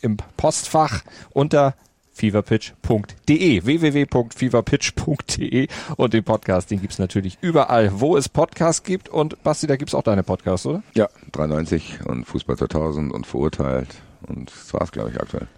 [0.00, 1.74] im Postfach unter
[2.12, 9.66] feverpitch.de, www.feverpitch.de und den Podcast, den gibt's natürlich überall, wo es Podcasts gibt und Basti,
[9.66, 10.82] da gibt's auch deine Podcasts, oder?
[10.94, 13.88] Ja, 93 und Fußball 2000 und Verurteilt
[14.26, 15.48] und das war's, glaube ich, aktuell.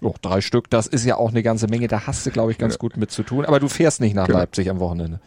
[0.00, 2.58] Oh, drei Stück, das ist ja auch eine ganze Menge, da hast du, glaube ich,
[2.58, 2.78] ganz ja.
[2.78, 4.38] gut mit zu tun, aber du fährst nicht nach genau.
[4.38, 5.20] Leipzig am Wochenende.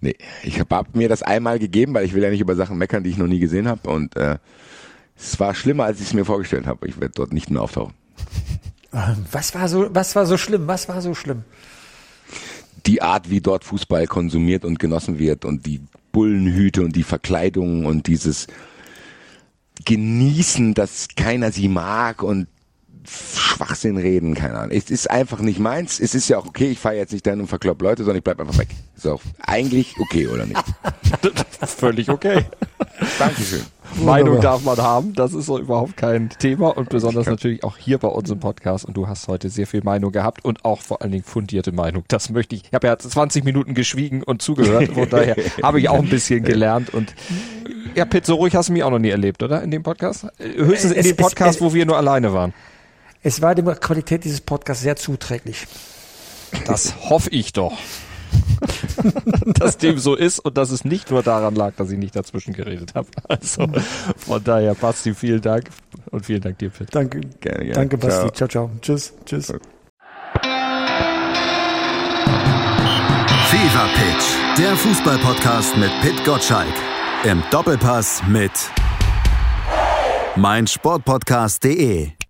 [0.00, 2.78] Nee, ich habe hab mir das einmal gegeben, weil ich will ja nicht über Sachen
[2.78, 4.38] meckern, die ich noch nie gesehen habe und äh,
[5.16, 6.88] es war schlimmer, als ich es mir vorgestellt habe.
[6.88, 7.94] Ich werde dort nicht mehr auftauchen.
[8.94, 10.68] Ähm, was war so, was war so schlimm?
[10.68, 11.42] Was war so schlimm?
[12.86, 15.80] Die Art, wie dort Fußball konsumiert und genossen wird und die
[16.12, 18.46] Bullenhüte und die Verkleidungen und dieses
[19.84, 22.46] Genießen, dass keiner sie mag und
[23.06, 24.76] Schwachsinn reden, keine Ahnung.
[24.76, 26.00] Es ist einfach nicht meins.
[26.00, 28.24] Es ist ja auch okay, ich fahre jetzt nicht dann und verklopp Leute, sondern ich
[28.24, 28.68] bleib einfach weg.
[28.96, 30.62] Ist auch eigentlich okay, oder nicht?
[31.66, 32.44] Völlig okay.
[33.18, 33.62] Dankeschön.
[33.96, 37.98] Meinung darf man haben, das ist so überhaupt kein Thema und besonders natürlich auch hier
[37.98, 41.02] bei uns im Podcast und du hast heute sehr viel Meinung gehabt und auch vor
[41.02, 42.04] allen Dingen fundierte Meinung.
[42.08, 42.64] Das möchte ich.
[42.64, 46.42] Ich habe ja 20 Minuten geschwiegen und zugehört, von daher habe ich auch ein bisschen
[46.42, 47.14] gelernt und
[47.94, 49.62] ja, Pitt, so ruhig hast du mich auch noch nie erlebt, oder?
[49.62, 50.26] In dem Podcast?
[50.38, 52.52] Höchstens in dem Podcast, wo wir nur alleine waren.
[53.26, 55.66] Es war der Qualität dieses Podcasts sehr zuträglich.
[56.66, 57.72] Das hoffe ich doch.
[59.46, 62.52] dass dem so ist und dass es nicht nur daran lag, dass ich nicht dazwischen
[62.52, 63.08] geredet habe.
[63.26, 63.66] Also
[64.18, 65.70] von daher, Basti, vielen Dank
[66.10, 66.94] und vielen Dank dir, Pitt.
[66.94, 67.72] Danke, gerne, gerne.
[67.72, 68.30] Danke, Basti.
[68.32, 68.70] Ciao, ciao.
[68.82, 69.46] Tschüss, tschüss.
[69.46, 69.58] Fever
[73.94, 76.74] Pitch, der Fußballpodcast mit Pitt Gottschalk.
[77.24, 78.52] Im Doppelpass mit
[80.36, 82.23] meinsportpodcast.de.